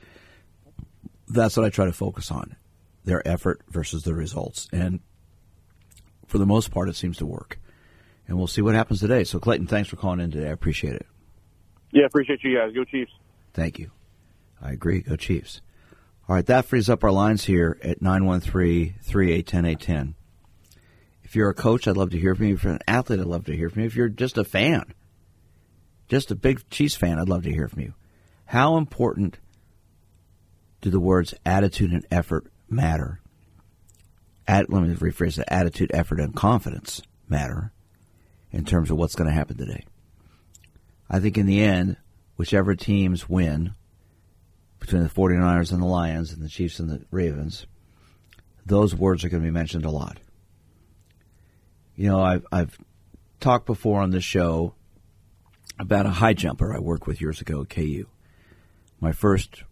[1.28, 2.56] that's what I try to focus on:
[3.04, 5.02] their effort versus the results, and
[6.28, 7.60] for the most part, it seems to work.
[8.30, 9.26] And we'll see what happens today.
[9.26, 10.48] So, Clayton, thanks for calling in today.
[10.48, 11.06] I appreciate it.
[11.94, 12.74] Yeah, appreciate you guys.
[12.74, 13.12] Go Chiefs.
[13.54, 13.92] Thank you.
[14.60, 15.02] I agree.
[15.02, 15.62] Go Chiefs.
[16.28, 20.16] All right, that frees up our lines here at 913 381 810.
[21.24, 22.56] If you're a coach, I'd love to hear from you.
[22.56, 23.88] If you're an athlete, I'd love to hear from you.
[23.88, 24.94] If you're just a fan,
[26.08, 27.94] just a big Chiefs fan, I'd love to hear from you.
[28.46, 29.38] How important
[30.82, 33.20] do the words attitude and effort matter?
[34.48, 37.72] At, let me rephrase that attitude, effort, and confidence matter
[38.52, 39.86] in terms of what's going to happen today.
[41.14, 41.98] I think in the end,
[42.38, 43.76] whichever teams win
[44.80, 47.68] between the 49ers and the Lions and the Chiefs and the Ravens,
[48.66, 50.18] those words are going to be mentioned a lot.
[51.96, 52.80] You know, I've, I've
[53.40, 54.74] talked before on this show
[55.78, 58.08] about a high jumper I worked with years ago at KU.
[59.00, 59.66] My first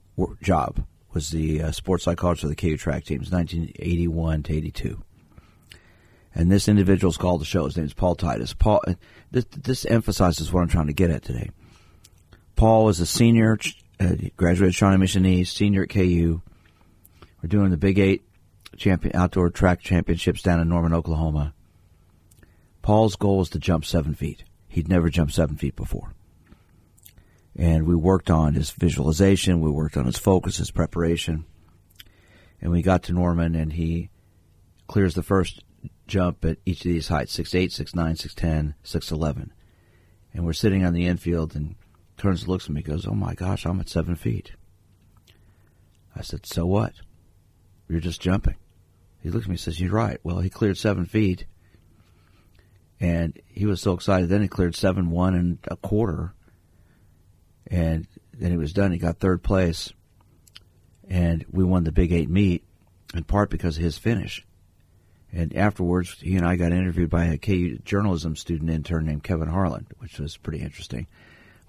[0.43, 5.04] job was the uh, sports psychologist of the KU track teams, 1981 to 82
[6.33, 7.65] and this individual is called the show.
[7.65, 8.53] His name is Paul Titus.
[8.53, 8.81] Paul,
[9.31, 11.51] this, this emphasizes what I'm trying to get at today.
[12.55, 13.57] Paul is a senior,
[13.99, 16.41] uh, graduated Shawnee Mission East, senior at KU.
[17.41, 18.23] We're doing the Big Eight
[18.77, 21.53] champion outdoor track championships down in Norman, Oklahoma.
[22.81, 24.43] Paul's goal was to jump seven feet.
[24.67, 26.13] He'd never jumped seven feet before.
[27.55, 31.45] And we worked on his visualization, we worked on his focus, his preparation.
[32.61, 34.09] And we got to Norman, and he
[34.87, 35.63] clears the first
[36.12, 39.50] jump at each of these heights 6'8, 6'9, 6'10, 6'11.
[40.34, 41.76] And we're sitting on the infield and
[42.17, 44.52] turns and looks at me goes, Oh my gosh, I'm at seven feet.
[46.15, 46.93] I said, So what?
[47.88, 48.56] You're just jumping.
[49.21, 50.19] He looks at me and says, You're right.
[50.24, 51.45] Well, he cleared seven feet.
[53.00, 54.30] And he was so excited.
[54.30, 56.34] Then he cleared seven one and a quarter.
[57.67, 58.91] And then he was done.
[58.91, 59.91] He got third place.
[61.08, 62.63] And we won the Big Eight meet
[63.13, 64.45] in part because of his finish.
[65.33, 69.47] And afterwards, he and I got interviewed by a KU journalism student intern named Kevin
[69.47, 71.07] Harlan, which was pretty interesting.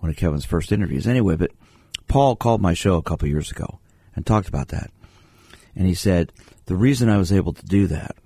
[0.01, 1.07] One of Kevin's first interviews.
[1.07, 1.53] Anyway, but
[2.09, 3.79] Paul called my show a couple years ago
[4.17, 4.91] and talked about that.
[5.77, 6.33] And he said,
[6.67, 8.17] the reason I was able to do that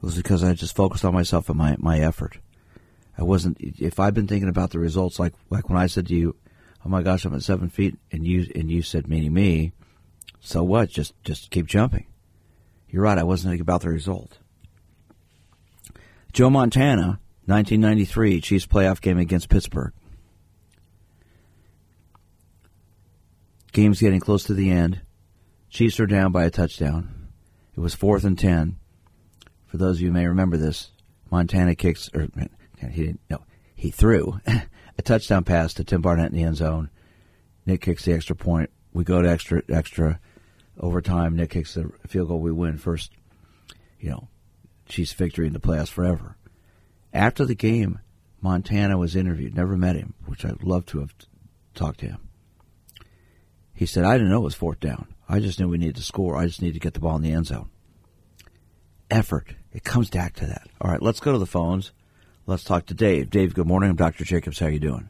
[0.00, 2.38] was because I just focused on myself and my, my effort.
[3.16, 6.14] I wasn't, if I'd been thinking about the results, like, like when I said to
[6.14, 6.36] you,
[6.84, 9.72] oh my gosh, I'm at seven feet, and you, and you said, meaning me,
[10.40, 10.90] so what?
[10.90, 12.06] Just, just keep jumping.
[12.88, 14.38] You're right, I wasn't thinking about the result.
[16.32, 19.92] Joe Montana, 1993 Chiefs playoff game against Pittsburgh.
[23.72, 25.02] Game's getting close to the end.
[25.68, 27.28] Chiefs are down by a touchdown.
[27.76, 28.78] It was fourth and ten.
[29.66, 30.90] For those of you who may remember this,
[31.30, 32.28] Montana kicks, or
[32.78, 36.90] he didn't, no, he threw a touchdown pass to Tim Barnett in the end zone.
[37.66, 38.70] Nick kicks the extra point.
[38.92, 40.18] We go to extra, extra
[40.78, 41.36] overtime.
[41.36, 42.40] Nick kicks the field goal.
[42.40, 43.12] We win first,
[43.98, 44.28] you know,
[44.92, 46.36] Chiefs victory in the playoffs forever.
[47.14, 48.00] After the game,
[48.42, 49.56] Montana was interviewed.
[49.56, 51.14] Never met him, which I'd love to have
[51.74, 52.28] talked to him.
[53.72, 55.14] He said, I didn't know it was fourth down.
[55.28, 56.36] I just knew we needed to score.
[56.36, 57.70] I just needed to get the ball in the end zone.
[59.10, 59.54] Effort.
[59.72, 60.68] It comes back to that.
[60.80, 61.92] All right, let's go to the phones.
[62.46, 63.30] Let's talk to Dave.
[63.30, 63.88] Dave, good morning.
[63.88, 64.24] I'm Dr.
[64.24, 64.58] Jacobs.
[64.58, 65.08] How you doing?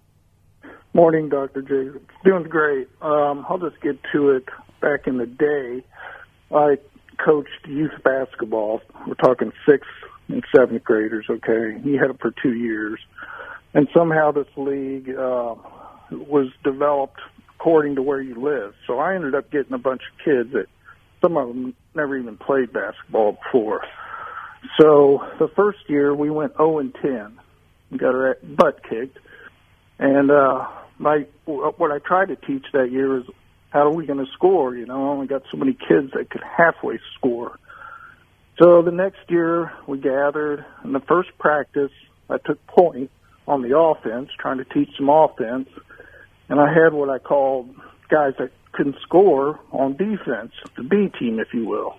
[0.94, 1.62] Morning, Dr.
[1.62, 2.06] Jacobs.
[2.24, 2.88] Doing great.
[3.00, 4.44] Um, I'll just get to it.
[4.80, 5.84] Back in the day,
[6.54, 6.76] I
[7.24, 8.80] coached youth basketball.
[9.06, 9.90] We're talking sixth
[10.28, 11.26] and seventh graders.
[11.28, 12.98] Okay, he had it for two years,
[13.74, 15.54] and somehow this league uh,
[16.10, 17.20] was developed
[17.54, 18.74] according to where you live.
[18.86, 20.66] So I ended up getting a bunch of kids that
[21.20, 23.82] some of them never even played basketball before.
[24.80, 27.40] So the first year we went 0 and 10,
[27.98, 29.18] got our butt kicked,
[29.98, 30.66] and uh,
[30.98, 33.24] my what I tried to teach that year is
[33.72, 34.76] how are we going to score?
[34.76, 37.58] You know, I only got so many kids that could halfway score.
[38.58, 41.90] So the next year we gathered, and the first practice
[42.28, 43.10] I took point
[43.48, 45.68] on the offense, trying to teach some offense,
[46.48, 47.74] and I had what I called
[48.08, 51.96] guys that couldn't score on defense, the B team, if you will.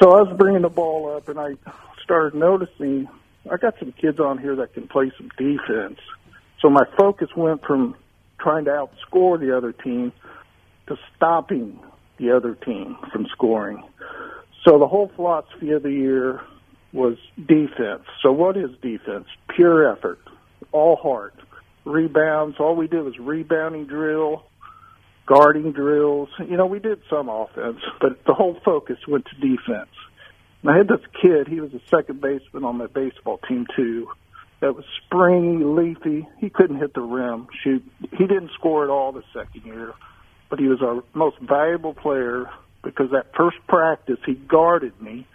[0.00, 1.56] So I was bringing the ball up, and I
[2.04, 3.08] started noticing
[3.50, 5.98] I got some kids on here that can play some defense.
[6.60, 7.96] So my focus went from
[8.38, 10.12] trying to outscore the other team
[10.88, 11.78] to stopping
[12.18, 13.82] the other team from scoring.
[14.64, 16.40] So the whole philosophy of the year
[16.92, 18.04] was defense.
[18.22, 19.26] So what is defense?
[19.54, 20.18] Pure effort,
[20.72, 21.34] all heart,
[21.84, 22.56] rebounds.
[22.58, 24.44] All we did was rebounding drill,
[25.26, 26.28] guarding drills.
[26.38, 29.90] You know, we did some offense, but the whole focus went to defense.
[30.62, 34.08] And I had this kid, he was a second baseman on my baseball team too,
[34.60, 36.26] that was springy, leafy.
[36.38, 37.46] He couldn't hit the rim.
[37.62, 39.94] Shoot, he didn't score at all the second year,
[40.50, 42.50] but he was our most valuable player
[42.82, 45.26] because that first practice he guarded me.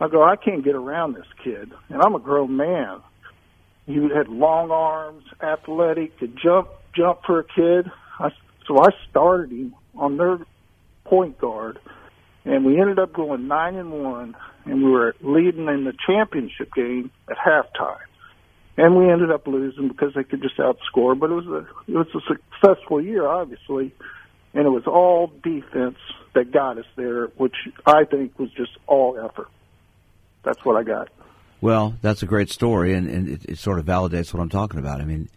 [0.00, 3.00] I go, I can't get around this kid, and I'm a grown man.
[3.86, 7.90] He had long arms, athletic, could jump, jump for a kid.
[8.18, 8.30] I,
[8.66, 10.38] so I started him on their
[11.04, 11.78] point guard,
[12.44, 16.72] and we ended up going nine and one, and we were leading in the championship
[16.74, 17.98] game at halftime.
[18.76, 21.96] And we ended up losing because they could just outscore, but it was a it
[21.96, 23.92] was a successful year, obviously,
[24.54, 25.98] and it was all defense
[26.34, 27.54] that got us there, which
[27.86, 29.48] I think was just all effort.
[30.42, 31.08] That's what I got.
[31.60, 34.78] Well, that's a great story, and, and it, it sort of validates what I'm talking
[34.78, 35.00] about.
[35.00, 35.28] I mean,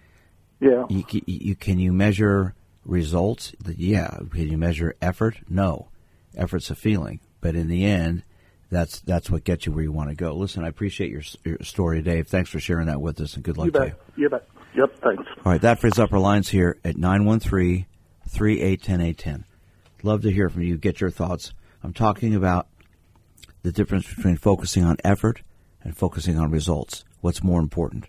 [0.59, 0.85] Yeah.
[0.89, 2.53] you, you can you measure
[2.85, 3.53] results?
[3.65, 4.17] Yeah.
[4.31, 5.37] Can you measure effort?
[5.49, 5.87] No.
[6.35, 8.23] Effort's a feeling, but in the end,
[8.69, 10.33] that's that's what gets you where you want to go.
[10.35, 12.27] Listen, I appreciate your, your story, Dave.
[12.27, 13.93] Thanks for sharing that with us, and good luck You to you.
[14.23, 14.47] You bet.
[14.75, 14.99] Yep.
[15.01, 15.23] Thanks.
[15.45, 17.85] All right, that frees up our lines here at 913
[18.27, 19.45] 381 810.
[20.03, 20.77] Love to hear from you.
[20.77, 21.53] Get your thoughts.
[21.83, 22.67] I'm talking about
[23.63, 25.41] the difference between focusing on effort
[25.83, 27.03] and focusing on results.
[27.21, 28.05] What's more important?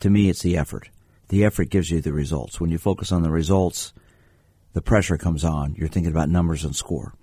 [0.00, 0.90] To me, it's the effort.
[1.28, 2.60] The effort gives you the results.
[2.60, 3.92] When you focus on the results,
[4.74, 5.74] the pressure comes on.
[5.74, 7.14] You're thinking about numbers and score.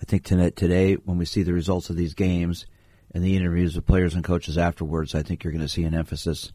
[0.00, 2.66] I think today, when we see the results of these games
[3.14, 5.94] and the interviews with players and coaches afterwards, I think you're going to see an
[5.94, 6.52] emphasis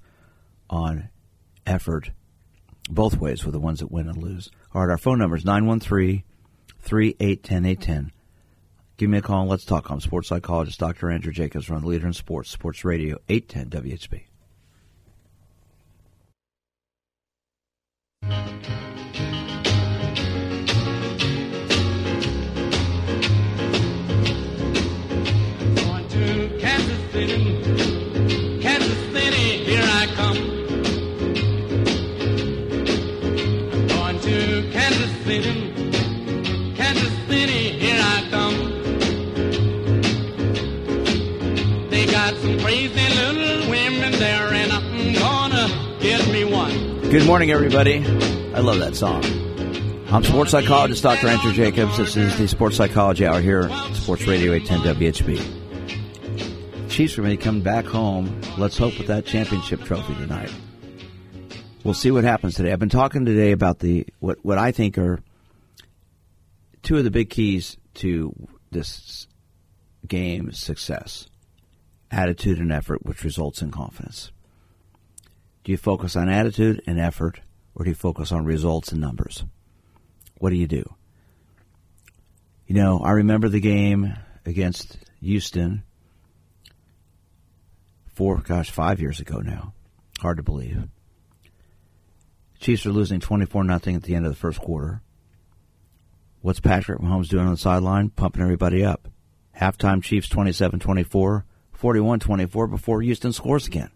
[0.69, 1.09] on
[1.65, 2.11] effort
[2.89, 4.49] both ways with the ones that win and lose.
[4.74, 6.24] All right, our phone number is 913
[6.80, 8.11] 381 810.
[8.97, 9.89] Give me a call and let's talk.
[9.89, 11.11] I'm sports psychologist Dr.
[11.11, 11.70] Andrew Jacobs.
[11.70, 13.82] We're the leader in sports, Sports Radio 810
[18.24, 18.86] WHB.
[47.10, 47.99] Good morning, everybody.
[48.53, 49.24] I love that song.
[50.12, 51.28] I'm sports psychologist Dr.
[51.28, 51.97] Andrew Jacobs.
[51.97, 56.89] This is the Sports Psychology Hour here at Sports Radio 810 WHB.
[56.89, 58.41] Chiefs are going to come back home.
[58.58, 60.53] Let's hope with that championship trophy tonight.
[61.86, 62.74] We'll see what happens today.
[62.74, 65.22] I've been talking today about the what what I think are
[66.84, 68.34] two of the big keys to
[68.72, 69.28] this
[70.05, 71.30] game's success:
[72.12, 74.34] attitude and effort, which results in confidence.
[75.68, 77.41] Do you focus on attitude and effort,
[77.76, 79.43] or do you focus on results and numbers?
[80.38, 80.95] What do you do?
[82.68, 84.15] You know, I remember the game
[84.45, 85.84] against Houston
[88.15, 89.74] four, gosh, five years ago now.
[90.22, 90.88] Hard to believe.
[92.61, 95.01] Chiefs are losing 24 nothing at the end of the first quarter.
[96.39, 98.09] What's Patrick Mahomes doing on the sideline?
[98.11, 99.09] Pumping everybody up.
[99.53, 103.91] Halftime Chiefs 27 24, 41 24 before Houston scores again.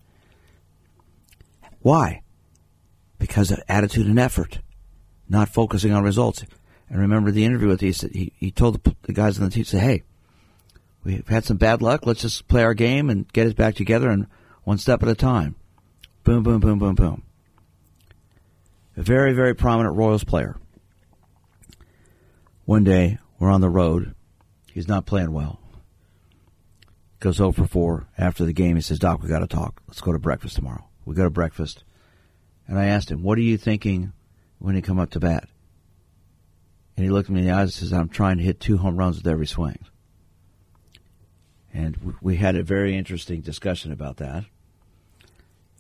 [1.82, 2.22] Why?
[3.20, 4.60] Because of attitude and effort,
[5.30, 6.44] not focusing on results.
[6.90, 9.64] And remember the interview with he said he, he told the, guys on the team,
[9.64, 10.04] said, "Hey,
[11.04, 12.06] we've had some bad luck.
[12.06, 14.28] Let's just play our game and get it back together, and
[14.64, 15.56] one step at a time."
[16.24, 17.24] Boom, boom, boom, boom, boom.
[18.98, 20.58] A very, very prominent Royals player.
[22.66, 24.14] One day we're on the road.
[24.72, 25.60] He's not playing well.
[27.20, 28.76] Goes over 4 after the game.
[28.76, 29.82] He says, Doc, we got to talk.
[29.88, 30.91] Let's go to breakfast tomorrow.
[31.12, 31.84] We go to breakfast.
[32.70, 34.14] And I asked him, What are you thinking
[34.60, 35.50] when you come up to bat?
[36.96, 38.96] And he looked me in the eyes and says, I'm trying to hit two home
[38.96, 39.80] runs with every swing.
[41.74, 44.46] And we had a very interesting discussion about that.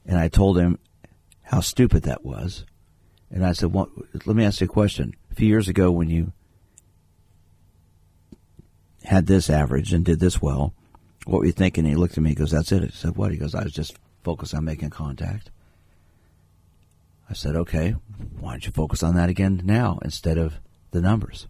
[0.06, 0.80] And I told him
[1.44, 2.66] how stupid that was.
[3.30, 3.90] And I said, well,
[4.26, 5.16] Let me ask you a question.
[5.32, 6.34] A few years ago, when you
[9.06, 10.74] had this average and did this well,
[11.24, 11.86] what were you thinking?
[11.86, 12.84] And he looked at me and goes, That's it.
[12.84, 13.32] I said, What?
[13.32, 15.52] He goes, I was just focused on making contact.
[17.30, 17.96] I said, okay,
[18.40, 20.60] why don't you focus on that again now instead of
[20.92, 21.48] the numbers?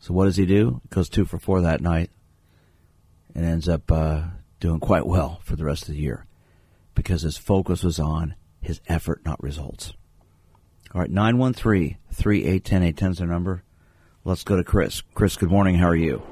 [0.00, 0.80] So what does he do?
[0.82, 2.10] He goes two for four that night
[3.34, 4.22] and ends up uh,
[4.60, 6.26] doing quite well for the rest of the year
[6.94, 9.92] because his focus was on his effort, not results.
[10.94, 13.62] All right, 913 3810 810 is the number.
[14.24, 15.02] Let's go to Chris.
[15.14, 15.76] Chris, good morning.
[15.76, 16.22] How are you?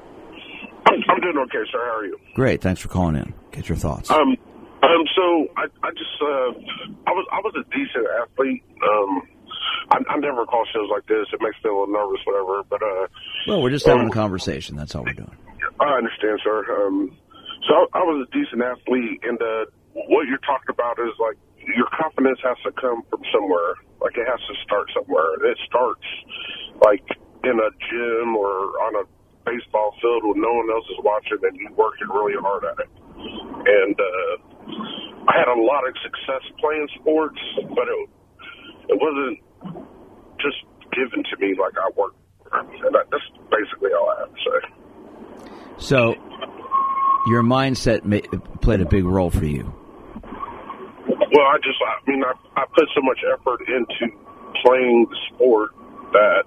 [0.85, 1.79] I'm doing okay, sir.
[1.79, 2.19] How are you?
[2.33, 2.61] Great.
[2.61, 3.33] Thanks for calling in.
[3.51, 4.09] Get your thoughts.
[4.11, 4.35] Um,
[4.85, 5.23] um, so
[5.57, 6.49] I, I just, uh,
[7.09, 8.63] I was, I was a decent athlete.
[8.81, 9.27] Um,
[9.91, 11.25] I, I never call shows like this.
[11.33, 12.63] It makes me a little nervous, whatever.
[12.69, 13.07] But uh,
[13.47, 14.75] well, we're just having um, a conversation.
[14.75, 15.35] That's all we're doing.
[15.79, 16.65] I understand, sir.
[16.85, 17.17] Um,
[17.67, 19.65] so I, I was a decent athlete, and uh,
[20.09, 23.77] what you're talking about is like your confidence has to come from somewhere.
[24.01, 25.33] Like it has to start somewhere.
[25.45, 26.05] It starts
[26.81, 27.05] like
[27.43, 29.05] in a gym or on a
[29.45, 32.89] baseball field when no one else is watching, and you're working really hard at it.
[33.65, 34.54] And uh,
[35.27, 37.39] I had a lot of success playing sports,
[37.75, 38.09] but it
[38.89, 39.39] it wasn't
[40.39, 40.61] just
[40.93, 42.17] given to me like I worked.
[42.53, 44.75] And that's basically all I have to say.
[45.77, 46.15] So,
[47.27, 48.21] your mindset may,
[48.61, 49.73] played a big role for you.
[51.07, 54.15] Well, I just, I mean, I, I put so much effort into
[54.63, 55.71] playing the sport
[56.13, 56.43] that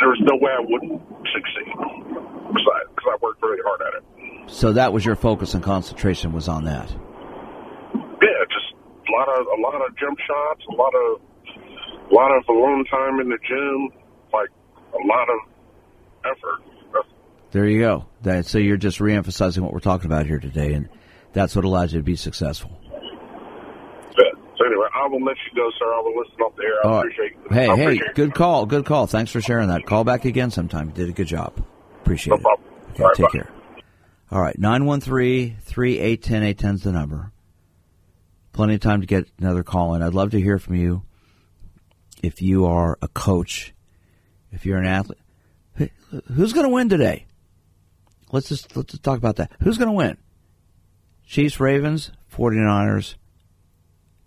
[0.00, 1.02] there's no way I wouldn't
[1.32, 4.04] succeed because I, cause I worked really hard at it.
[4.52, 6.88] So that was your focus and concentration was on that.
[6.90, 8.74] Yeah, just
[9.08, 11.20] a lot of a lot of jump shots, a lot of
[12.10, 13.88] a lot of alone time in the gym,
[14.32, 14.50] like
[14.92, 15.38] a lot of
[16.26, 16.62] effort.
[17.50, 18.06] There you go.
[18.22, 20.88] That, so you're just reemphasizing what we're talking about here today, and
[21.34, 22.70] that's what allows you to be successful.
[24.14, 25.84] So anyway, I will let you go, sir.
[25.92, 26.86] I will listen off the air.
[26.86, 27.52] I All appreciate right.
[27.52, 29.06] Hey, I hey, good call, good call.
[29.06, 29.84] Thanks for sharing that.
[29.86, 30.88] Call back again sometime.
[30.88, 31.52] You did a good job.
[32.02, 32.60] Appreciate No it.
[32.92, 33.32] Okay, All right, take bye.
[33.32, 33.48] care.
[34.32, 37.32] All right, 913 3810 810 is the number.
[38.54, 40.00] Plenty of time to get another call in.
[40.00, 41.02] I'd love to hear from you
[42.22, 43.74] if you are a coach,
[44.50, 45.18] if you're an athlete.
[46.32, 47.26] Who's going to win today?
[48.30, 49.52] Let's just let's just talk about that.
[49.60, 50.16] Who's going to win?
[51.26, 53.16] Chiefs, Ravens, 49ers,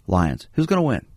[0.05, 0.47] Lions.
[0.53, 1.07] Who's going to win?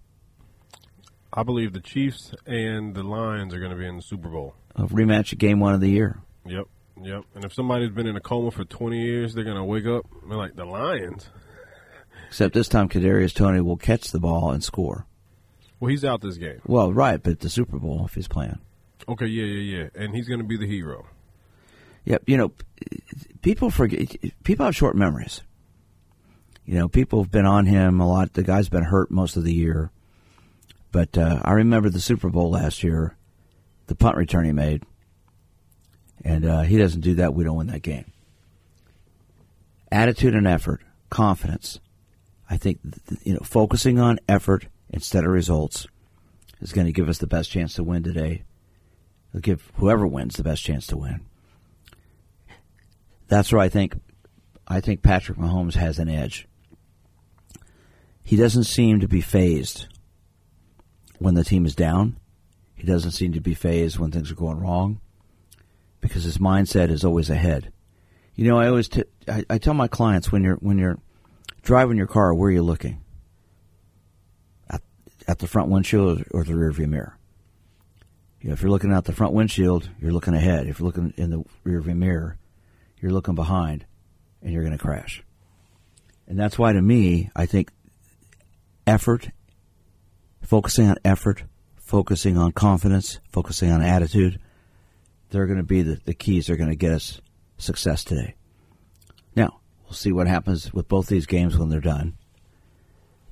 [1.30, 4.54] I believe the Chiefs and the Lions are going to be in the Super Bowl.
[4.76, 6.20] A rematch of game one of the year.
[6.46, 6.68] Yep,
[7.02, 7.24] yep.
[7.34, 10.06] And if somebody's been in a coma for 20 years, they're going to wake up.
[10.28, 11.28] They're like the Lions.
[12.28, 15.06] Except this time, Kadarius Toney will catch the ball and score.
[15.80, 16.60] Well, he's out this game.
[16.66, 18.58] Well, right, but the Super Bowl if he's playing.
[19.08, 19.88] Okay, yeah, yeah, yeah.
[19.94, 21.06] And he's going to be the hero.
[22.04, 22.52] Yep, you know,
[23.42, 24.16] people forget.
[24.42, 25.42] People have short memories.
[26.64, 28.34] You know, people have been on him a lot.
[28.34, 29.90] The guy's been hurt most of the year,
[30.92, 33.16] but uh, I remember the Super Bowl last year,
[33.86, 34.82] the punt return he made,
[36.24, 37.34] and uh, he doesn't do that.
[37.34, 38.12] We don't win that game.
[39.90, 41.80] Attitude and effort, confidence.
[42.50, 42.80] I think
[43.22, 45.86] you know, focusing on effort instead of results
[46.60, 48.44] is going to give us the best chance to win today.
[49.30, 51.20] It'll give whoever wins the best chance to win
[53.28, 53.94] that's where I think
[54.66, 56.46] I think Patrick Mahomes has an edge.
[58.24, 59.86] He doesn't seem to be fazed
[61.18, 62.18] when the team is down.
[62.74, 65.00] He doesn't seem to be fazed when things are going wrong
[66.00, 67.72] because his mindset is always ahead.
[68.34, 70.98] You know, I always t- I, I tell my clients when you're when you're
[71.62, 73.02] driving your car, where are you looking?
[74.70, 74.82] At,
[75.26, 77.18] at the front windshield or the rearview mirror?
[78.40, 80.68] You know, if you're looking out the front windshield, you're looking ahead.
[80.68, 82.36] If you're looking in the rearview mirror,
[83.00, 83.84] you're looking behind
[84.40, 85.24] and you're going to crash.
[86.28, 87.70] And that's why, to me, I think
[88.86, 89.30] effort,
[90.42, 91.42] focusing on effort,
[91.76, 94.38] focusing on confidence, focusing on attitude,
[95.30, 97.20] they're going to be the, the keys that are going to get us
[97.58, 98.34] success today.
[99.34, 102.16] Now, we'll see what happens with both these games when they're done.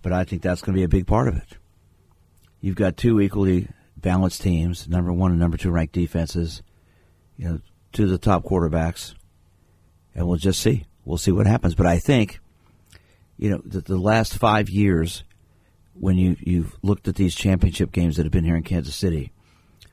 [0.03, 1.57] But I think that's going to be a big part of it.
[2.61, 6.63] You've got two equally balanced teams, number one and number two ranked defenses,
[7.37, 7.61] you know,
[7.93, 9.15] two of the top quarterbacks
[10.17, 10.87] and we'll just see.
[11.05, 11.75] We'll see what happens.
[11.75, 12.41] But I think,
[13.37, 15.23] you know, the, the last five years,
[15.95, 19.31] when you you've looked at these championship games that have been here in Kansas City,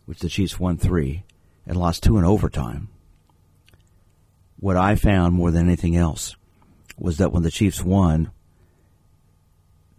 [0.06, 1.24] which the Chiefs won three
[1.66, 2.90] and lost two in overtime.
[4.60, 6.36] What I found more than anything else
[6.98, 8.32] was that when the Chiefs won,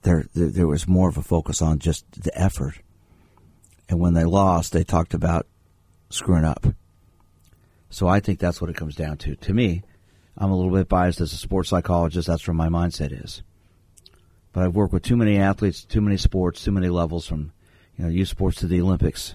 [0.03, 2.81] there, there there was more of a focus on just the effort,
[3.89, 5.47] and when they lost, they talked about
[6.11, 6.67] screwing up.
[7.91, 9.37] So I think that's what it comes down to.
[9.37, 9.83] To me,
[10.37, 12.27] I'm a little bit biased as a sports psychologist.
[12.27, 13.43] That's where my mindset is.
[14.53, 17.53] But I've worked with too many athletes, too many sports, too many levels from
[17.97, 19.35] you know youth sports to the Olympics.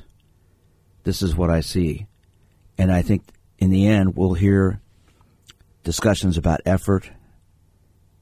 [1.03, 2.07] This is what I see,
[2.79, 3.23] and I think
[3.59, 4.81] in the end we'll hear
[5.83, 7.11] discussions about effort,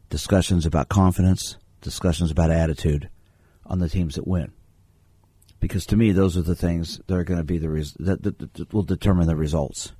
[0.09, 3.09] discussions about confidence, discussions about attitude
[3.67, 4.51] on the teams that win.
[5.59, 8.23] Because to me, those are the things that are going to be the res- that,
[8.23, 9.93] that, that will determine the results.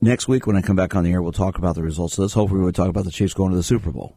[0.00, 2.24] Next week, when I come back on the air, we'll talk about the results of
[2.24, 2.34] this.
[2.34, 4.16] Hopefully, we'll talk about the Chiefs going to the Super Bowl,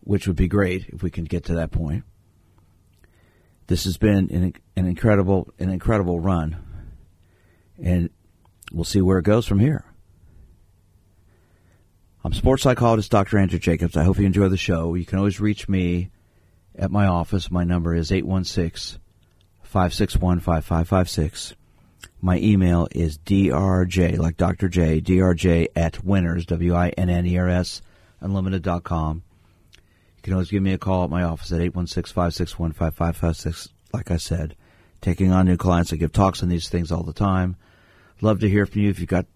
[0.00, 2.04] which would be great if we can get to that point.
[3.66, 6.56] This has been an, an incredible, an incredible run,
[7.82, 8.10] and
[8.72, 9.84] we'll see where it goes from here.
[12.24, 13.38] I'm sports psychologist Dr.
[13.38, 13.96] Andrew Jacobs.
[13.96, 14.94] I hope you enjoy the show.
[14.94, 16.10] You can always reach me
[16.74, 17.50] at my office.
[17.50, 18.98] My number is 816
[19.62, 21.54] 561 5556.
[22.22, 24.68] My email is drj, like Dr.
[24.68, 27.82] J, drj at winners, W I N N E R S,
[28.20, 29.22] unlimited.com.
[30.24, 33.68] You can always give me a call at my office at 816 561 5556.
[33.92, 34.56] Like I said,
[35.02, 35.92] taking on new clients.
[35.92, 37.56] I give talks on these things all the time.
[38.22, 39.26] Love to hear from you if you've got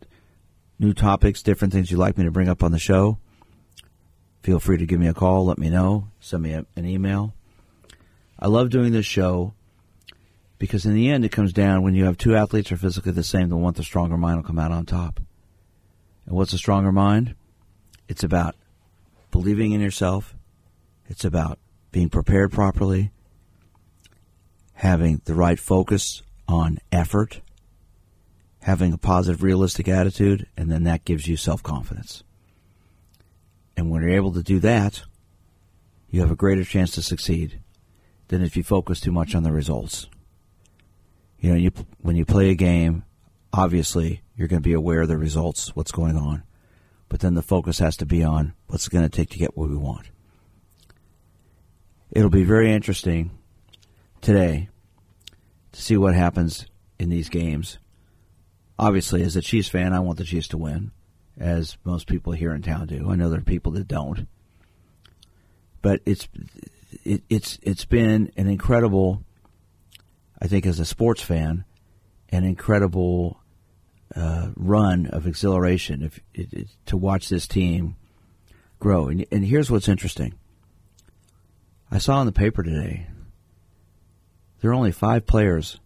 [0.78, 3.18] new topics, different things you'd like me to bring up on the show.
[4.42, 7.34] Feel free to give me a call, let me know, send me a, an email.
[8.38, 9.52] I love doing this show
[10.58, 13.12] because in the end it comes down when you have two athletes who are physically
[13.12, 15.20] the same, the one with the stronger mind will come out on top.
[16.24, 17.34] And what's a stronger mind?
[18.08, 18.56] It's about
[19.30, 20.34] believing in yourself.
[21.08, 21.58] It's about
[21.90, 23.10] being prepared properly,
[24.74, 27.40] having the right focus on effort,
[28.60, 32.22] having a positive, realistic attitude, and then that gives you self confidence.
[33.76, 35.02] And when you're able to do that,
[36.10, 37.60] you have a greater chance to succeed
[38.28, 40.08] than if you focus too much on the results.
[41.40, 43.04] You know, you, when you play a game,
[43.52, 46.42] obviously you're going to be aware of the results, what's going on,
[47.08, 49.70] but then the focus has to be on what's going to take to get what
[49.70, 50.10] we want.
[52.10, 53.30] It'll be very interesting
[54.20, 54.68] today
[55.72, 56.66] to see what happens
[56.98, 57.78] in these games.
[58.78, 60.92] Obviously, as a Chiefs fan, I want the Chiefs to win,
[61.38, 63.10] as most people here in town do.
[63.10, 64.26] I know there are people that don't,
[65.82, 66.28] but it's
[67.04, 69.22] it, it's it's been an incredible.
[70.40, 71.64] I think as a sports fan,
[72.30, 73.40] an incredible
[74.14, 77.96] uh, run of exhilaration if, to watch this team
[78.78, 79.08] grow.
[79.08, 80.34] And, and here's what's interesting.
[81.90, 83.06] I saw in the paper today
[84.60, 85.80] there are only five players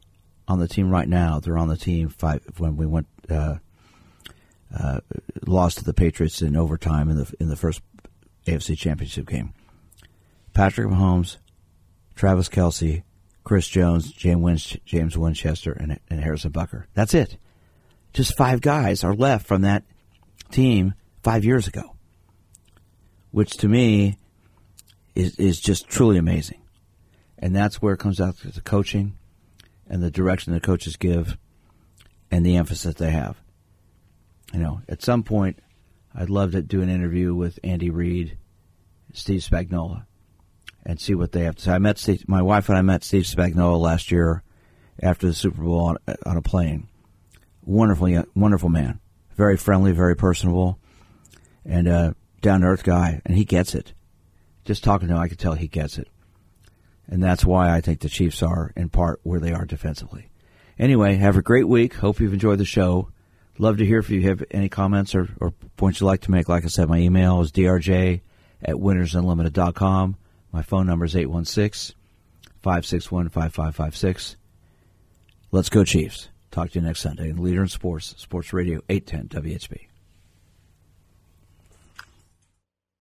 [0.48, 1.40] on the team right now.
[1.40, 3.57] They're on the team five when we went uh,
[4.76, 5.00] uh,
[5.46, 7.82] lost to the Patriots in overtime in the in the first
[8.46, 9.53] AFC Championship game.
[10.53, 11.36] Patrick Mahomes,
[12.14, 13.03] Travis Kelce,
[13.44, 16.84] Chris Jones, James, Winchester, and, and Harrison Butker.
[16.94, 17.36] That's it.
[18.12, 19.84] Just five guys are left from that
[20.50, 21.96] team five years ago,
[23.30, 24.18] which to me
[25.14, 26.60] is is just truly amazing.
[27.38, 29.18] And that's where it comes out to the coaching
[29.88, 31.36] and the direction the coaches give
[32.30, 33.36] and the emphasis they have.
[34.52, 35.58] You know, at some point,
[36.14, 38.36] I'd love to do an interview with Andy Reid,
[39.12, 40.04] Steve Spagnuolo,
[40.84, 41.72] and see what they have to say.
[41.72, 44.42] I met Steve, my wife and I met Steve Spagnuolo last year
[45.02, 46.88] after the Super Bowl on, on a plane.
[47.64, 49.00] Wonderful, wonderful man,
[49.36, 50.78] very friendly, very personable,
[51.64, 53.92] and a down to earth guy, and he gets it.
[54.64, 56.08] Just talking to him, I could tell he gets it.
[57.08, 60.30] And that's why I think the Chiefs are, in part, where they are defensively.
[60.78, 61.94] Anyway, have a great week.
[61.94, 63.10] Hope you've enjoyed the show.
[63.58, 66.48] Love to hear if you have any comments or, or points you'd like to make.
[66.48, 68.20] Like I said, my email is drj
[68.62, 70.16] at winnersunlimited.com.
[70.52, 71.96] My phone number is 816
[72.62, 74.36] 561 5556.
[75.50, 76.28] Let's go, Chiefs.
[76.50, 77.32] Talk to you next Sunday.
[77.32, 79.91] Leader in Sports, Sports Radio 810 WHB.